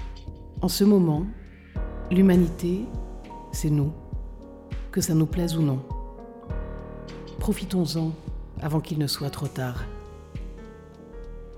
[0.61, 1.25] en ce moment,
[2.11, 2.85] l'humanité,
[3.53, 3.93] c'est nous,
[4.95, 5.81] que ça nous plaise ou non.
[7.41, 8.13] Profitons-en
[8.63, 9.83] avant qu'il ne soit trop tard.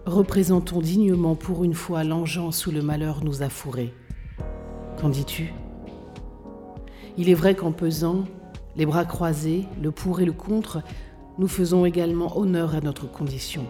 [0.06, 3.92] Représentons dignement pour une fois l'engeance où le malheur nous a fourrés.
[4.98, 5.52] Qu'en dis-tu?
[7.18, 8.24] Il est vrai qu'en pesant,
[8.74, 10.80] les bras croisés, le pour et le contre,
[11.36, 13.66] nous faisons également honneur à notre condition.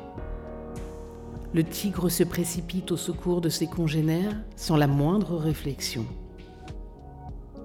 [1.55, 6.07] Le tigre se précipite au secours de ses congénères sans la moindre réflexion.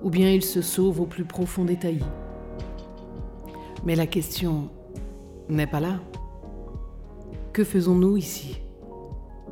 [0.03, 2.03] Ou bien il se sauve au plus profond des taillis.
[3.83, 4.69] Mais la question
[5.49, 5.99] n'est pas là.
[7.53, 8.61] Que faisons-nous ici?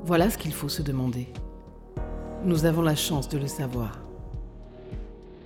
[0.05, 1.27] Voilà ce qu'il faut se demander.
[2.45, 3.99] Nous avons la chance de le savoir.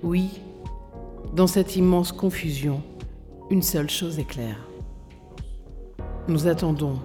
[0.03, 0.41] Oui,
[1.33, 2.83] dans cette immense confusion,
[3.49, 4.59] une seule chose est claire.
[6.27, 6.99] Nous attendons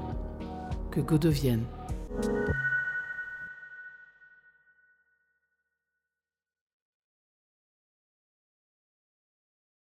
[0.91, 1.65] que Godot vienne.